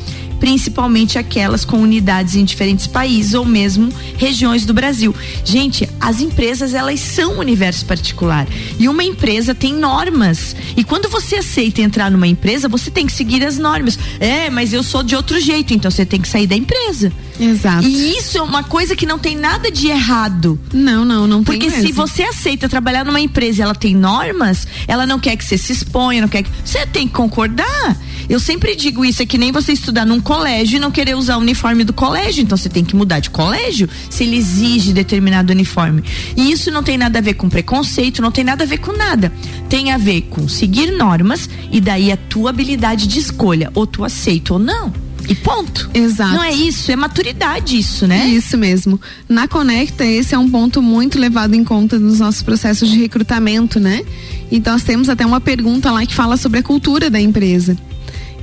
principalmente 0.43 1.17
aquelas 1.17 1.63
com 1.63 1.77
unidades 1.77 2.35
em 2.35 2.43
diferentes 2.43 2.85
países 2.85 3.33
ou 3.33 3.45
mesmo 3.45 3.89
regiões 4.17 4.65
do 4.65 4.73
Brasil. 4.73 5.15
Gente, 5.45 5.87
as 6.01 6.19
empresas 6.19 6.73
elas 6.73 6.99
são 6.99 7.35
um 7.35 7.39
universo 7.39 7.85
particular 7.85 8.45
e 8.77 8.89
uma 8.89 9.05
empresa 9.05 9.55
tem 9.55 9.73
normas 9.73 10.53
e 10.75 10.83
quando 10.83 11.07
você 11.07 11.37
aceita 11.37 11.81
entrar 11.81 12.11
numa 12.11 12.27
empresa 12.27 12.67
você 12.67 12.91
tem 12.91 13.05
que 13.05 13.13
seguir 13.13 13.41
as 13.45 13.57
normas. 13.57 13.97
É, 14.19 14.49
mas 14.49 14.73
eu 14.73 14.83
sou 14.83 15.01
de 15.01 15.15
outro 15.15 15.39
jeito, 15.39 15.73
então 15.73 15.89
você 15.89 16.05
tem 16.05 16.19
que 16.19 16.27
sair 16.27 16.45
da 16.45 16.57
empresa. 16.57 17.09
Exato. 17.39 17.87
E 17.87 18.17
isso 18.17 18.37
é 18.37 18.41
uma 18.41 18.65
coisa 18.65 18.97
que 18.97 19.05
não 19.05 19.17
tem 19.17 19.37
nada 19.37 19.71
de 19.71 19.87
errado. 19.87 20.59
Não, 20.73 21.05
não, 21.05 21.25
não 21.25 21.41
tem 21.41 21.57
Porque 21.57 21.71
se 21.71 21.93
você 21.93 22.23
aceita 22.23 22.67
trabalhar 22.67 23.05
numa 23.05 23.21
empresa 23.21 23.61
e 23.61 23.63
ela 23.63 23.75
tem 23.75 23.95
normas, 23.95 24.67
ela 24.89 25.05
não 25.05 25.19
quer 25.19 25.37
que 25.37 25.45
você 25.45 25.57
se 25.57 25.71
exponha, 25.71 26.19
não 26.19 26.27
quer 26.27 26.43
que. 26.43 26.49
Você 26.65 26.85
tem 26.85 27.07
que 27.07 27.13
concordar. 27.13 27.97
Eu 28.29 28.39
sempre 28.39 28.75
digo 28.75 29.03
isso, 29.03 29.21
é 29.21 29.25
que 29.25 29.37
nem 29.37 29.51
você 29.51 29.73
estudar 29.73 30.05
num 30.05 30.19
colégio 30.19 30.77
e 30.77 30.79
não 30.79 30.91
querer 30.91 31.15
usar 31.15 31.37
o 31.37 31.41
uniforme 31.41 31.83
do 31.83 31.93
colégio. 31.93 32.41
Então 32.41 32.57
você 32.57 32.69
tem 32.69 32.83
que 32.83 32.95
mudar 32.95 33.19
de 33.19 33.29
colégio 33.29 33.89
se 34.09 34.23
ele 34.23 34.37
exige 34.37 34.93
determinado 34.93 35.51
uniforme. 35.51 36.03
E 36.35 36.51
isso 36.51 36.71
não 36.71 36.83
tem 36.83 36.97
nada 36.97 37.19
a 37.19 37.21
ver 37.21 37.33
com 37.35 37.49
preconceito, 37.49 38.21
não 38.21 38.31
tem 38.31 38.43
nada 38.43 38.63
a 38.63 38.67
ver 38.67 38.77
com 38.77 38.91
nada. 38.91 39.31
Tem 39.69 39.91
a 39.91 39.97
ver 39.97 40.21
com 40.23 40.47
seguir 40.47 40.91
normas 40.91 41.49
e 41.71 41.79
daí 41.79 42.11
a 42.11 42.17
tua 42.17 42.49
habilidade 42.49 43.07
de 43.07 43.19
escolha. 43.19 43.71
Ou 43.73 43.85
tu 43.85 44.03
aceita 44.03 44.53
ou 44.53 44.59
não. 44.59 44.93
E 45.27 45.35
ponto. 45.35 45.89
Exato. 45.93 46.33
Não 46.33 46.43
é 46.43 46.53
isso, 46.53 46.91
é 46.91 46.95
maturidade 46.95 47.77
isso, 47.77 48.05
né? 48.05 48.27
Isso 48.27 48.57
mesmo. 48.57 48.99
Na 49.27 49.47
Conecta, 49.47 50.05
esse 50.05 50.35
é 50.35 50.37
um 50.37 50.49
ponto 50.49 50.81
muito 50.81 51.17
levado 51.17 51.53
em 51.53 51.63
conta 51.63 51.97
nos 51.97 52.19
nossos 52.19 52.41
processos 52.41 52.89
de 52.89 52.99
recrutamento, 52.99 53.79
né? 53.79 54.03
E 54.51 54.59
nós 54.59 54.83
temos 54.83 55.07
até 55.09 55.25
uma 55.25 55.39
pergunta 55.39 55.91
lá 55.91 56.05
que 56.05 56.13
fala 56.13 56.35
sobre 56.35 56.59
a 56.59 56.63
cultura 56.63 57.09
da 57.09 57.19
empresa. 57.19 57.77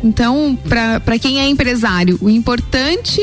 Então, 0.02 0.58
para 0.68 1.18
quem 1.18 1.40
é 1.40 1.48
empresário, 1.48 2.18
o 2.20 2.30
importante 2.30 3.20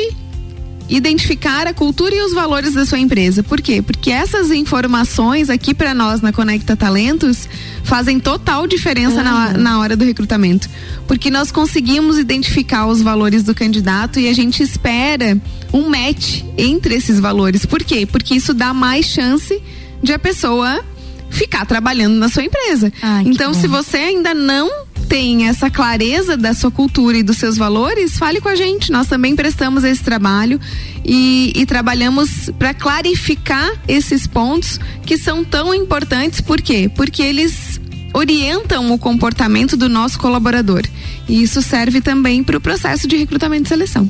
identificar 0.89 1.67
a 1.67 1.73
cultura 1.73 2.15
e 2.15 2.21
os 2.21 2.33
valores 2.33 2.73
da 2.73 2.85
sua 2.85 2.99
empresa. 2.99 3.43
Por 3.43 3.61
quê? 3.61 3.81
Porque 3.81 4.09
essas 4.09 4.51
informações 4.51 5.49
aqui 5.49 5.73
para 5.73 5.93
nós 5.93 6.21
na 6.21 6.31
Conecta 6.31 6.77
Talentos 6.77 7.47
fazem 7.83 8.19
total 8.19 8.65
diferença 8.65 9.17
uhum. 9.17 9.23
na, 9.23 9.53
na 9.53 9.79
hora 9.79 9.95
do 9.95 10.05
recrutamento. 10.05 10.69
Porque 11.05 11.29
nós 11.29 11.51
conseguimos 11.51 12.17
identificar 12.17 12.87
os 12.87 13.01
valores 13.01 13.43
do 13.43 13.53
candidato 13.53 14.19
e 14.19 14.29
a 14.29 14.33
gente 14.33 14.63
espera 14.63 15.37
um 15.73 15.89
match 15.89 16.43
entre 16.57 16.95
esses 16.95 17.19
valores. 17.19 17.65
Por 17.65 17.83
quê? 17.83 18.05
Porque 18.05 18.35
isso 18.35 18.53
dá 18.53 18.73
mais 18.73 19.05
chance 19.05 19.61
de 20.01 20.13
a 20.13 20.19
pessoa 20.19 20.83
ficar 21.29 21.65
trabalhando 21.65 22.15
na 22.15 22.29
sua 22.29 22.43
empresa. 22.43 22.91
Ai, 23.01 23.23
então, 23.25 23.53
se 23.53 23.67
você 23.67 23.97
ainda 23.97 24.33
não 24.33 24.87
tem 25.07 25.47
essa 25.47 25.69
clareza 25.69 26.35
da 26.35 26.53
sua 26.53 26.69
cultura 26.69 27.17
e 27.17 27.23
dos 27.23 27.37
seus 27.37 27.57
valores, 27.57 28.17
fale 28.17 28.41
com 28.41 28.49
a 28.49 28.55
gente. 28.55 28.91
Nós 28.91 29.07
também 29.07 29.35
prestamos 29.35 29.83
esse 29.83 30.03
trabalho 30.03 30.59
e, 31.03 31.53
e 31.55 31.65
trabalhamos 31.65 32.49
para 32.59 32.73
clarificar 32.73 33.71
esses 33.87 34.27
pontos 34.27 34.79
que 35.05 35.17
são 35.17 35.43
tão 35.43 35.73
importantes. 35.73 36.41
Por 36.41 36.61
quê? 36.61 36.91
Porque 36.93 37.23
eles 37.23 37.79
orientam 38.13 38.91
o 38.91 38.97
comportamento 38.97 39.77
do 39.77 39.87
nosso 39.87 40.19
colaborador. 40.19 40.83
E 41.27 41.41
isso 41.41 41.61
serve 41.61 42.01
também 42.01 42.43
para 42.43 42.57
o 42.57 42.61
processo 42.61 43.07
de 43.07 43.15
recrutamento 43.15 43.65
e 43.65 43.69
seleção. 43.69 44.09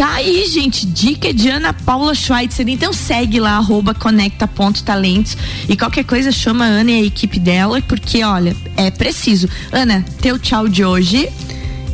Tá 0.00 0.14
aí, 0.14 0.46
gente. 0.46 0.86
Dica 0.86 1.30
de 1.30 1.50
Ana 1.50 1.74
Paula 1.74 2.14
Schweitzer. 2.14 2.66
Então 2.66 2.90
segue 2.90 3.38
lá, 3.38 3.58
arroba 3.58 3.92
conecta.talentos. 3.92 5.36
E 5.68 5.76
qualquer 5.76 6.04
coisa 6.04 6.32
chama 6.32 6.64
a 6.64 6.68
Ana 6.68 6.90
e 6.92 7.02
a 7.02 7.04
equipe 7.04 7.38
dela, 7.38 7.82
porque, 7.82 8.24
olha, 8.24 8.56
é 8.78 8.90
preciso. 8.90 9.46
Ana, 9.70 10.02
teu 10.22 10.38
tchau 10.38 10.66
de 10.68 10.82
hoje. 10.82 11.28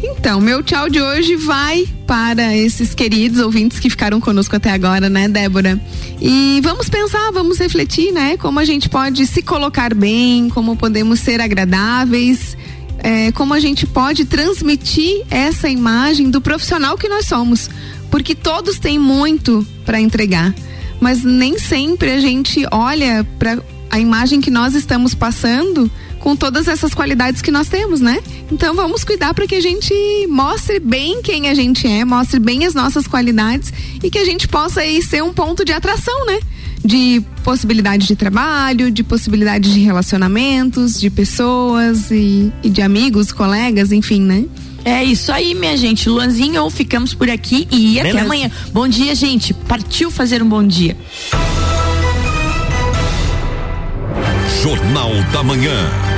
Então, 0.05 0.41
meu 0.41 0.63
tchau 0.63 0.89
de 0.89 1.03
hoje 1.03 1.35
vai 1.35 1.85
para 2.07 2.57
esses 2.57 2.95
queridos 2.95 3.41
ouvintes 3.41 3.81
que 3.81 3.91
ficaram 3.91 4.21
conosco 4.21 4.55
até 4.55 4.71
agora, 4.71 5.11
né, 5.11 5.27
Débora? 5.29 5.77
E 6.21 6.61
vamos 6.63 6.89
pensar, 6.89 7.33
vamos 7.33 7.59
refletir, 7.59 8.13
né? 8.13 8.37
Como 8.37 8.61
a 8.61 8.65
gente 8.65 8.89
pode 8.89 9.27
se 9.27 9.43
colocar 9.43 9.93
bem, 9.93 10.49
como 10.49 10.77
podemos 10.77 11.19
ser 11.19 11.41
agradáveis, 11.41 12.57
é, 12.99 13.33
como 13.33 13.53
a 13.53 13.59
gente 13.59 13.85
pode 13.85 14.25
transmitir 14.25 15.25
essa 15.29 15.69
imagem 15.69 16.31
do 16.31 16.41
profissional 16.41 16.97
que 16.97 17.09
nós 17.09 17.27
somos 17.27 17.69
porque 18.17 18.35
todos 18.35 18.79
têm 18.79 18.99
muito 18.99 19.65
para 19.85 20.01
entregar, 20.01 20.55
mas 20.99 21.23
nem 21.23 21.59
sempre 21.59 22.13
a 22.13 22.19
gente 22.19 22.65
olha 22.73 23.27
para 23.39 23.63
a 23.91 24.01
imagem 24.01 24.41
que 24.41 24.51
nós 24.51 24.75
estamos 24.75 25.13
passando 25.13 25.91
com 26.19 26.35
todas 26.35 26.67
essas 26.67 26.95
qualidades 26.95 27.43
que 27.43 27.51
nós 27.51 27.69
temos, 27.69 28.01
né? 28.01 28.23
Então 28.51 28.75
vamos 28.75 29.05
cuidar 29.05 29.35
para 29.35 29.47
que 29.47 29.55
a 29.55 29.61
gente 29.61 29.93
mostre 30.31 30.81
bem 30.81 31.21
quem 31.21 31.51
a 31.51 31.55
gente 31.55 31.87
é, 31.87 32.07
mostre 32.07 32.41
bem 32.41 32.65
as 32.65 32.73
nossas 32.73 33.07
qualidades 33.07 33.71
e 34.03 34.11
que 34.11 34.17
a 34.17 34.25
gente 34.25 34.49
possa 34.49 34.81
aí 34.81 35.03
ser 35.03 35.23
um 35.23 35.35
ponto 35.35 35.63
de 35.63 35.73
atração, 35.73 36.25
né? 36.25 36.41
De 36.83 37.23
possibilidades 37.45 38.07
de 38.07 38.17
trabalho, 38.17 38.91
de 38.91 39.05
possibilidades 39.05 39.75
de 39.75 39.81
relacionamentos, 39.81 40.99
de 40.99 41.11
pessoas 41.11 42.11
e, 42.11 42.51
e 42.63 42.71
de 42.71 42.81
amigos, 42.81 43.31
colegas, 43.31 43.93
enfim, 43.93 44.23
né? 44.23 44.47
É 44.87 45.03
isso 45.03 45.33
aí, 45.33 45.53
minha 45.53 45.77
gente. 45.77 46.09
Luanzinho, 46.09 46.71
ficamos 46.71 47.13
por 47.13 47.29
aqui 47.29 47.67
e 47.73 47.97
Beleza. 47.97 48.09
até 48.09 48.21
amanhã. 48.21 48.49
Bom 48.73 48.87
dia, 48.87 49.17
gente. 49.17 49.53
Partiu 49.53 50.13
fazer 50.13 50.41
um 50.41 50.49
bom 50.49 50.65
dia. 50.65 50.97
Jornal 54.63 55.11
da 55.33 55.43
Manhã. 55.43 56.16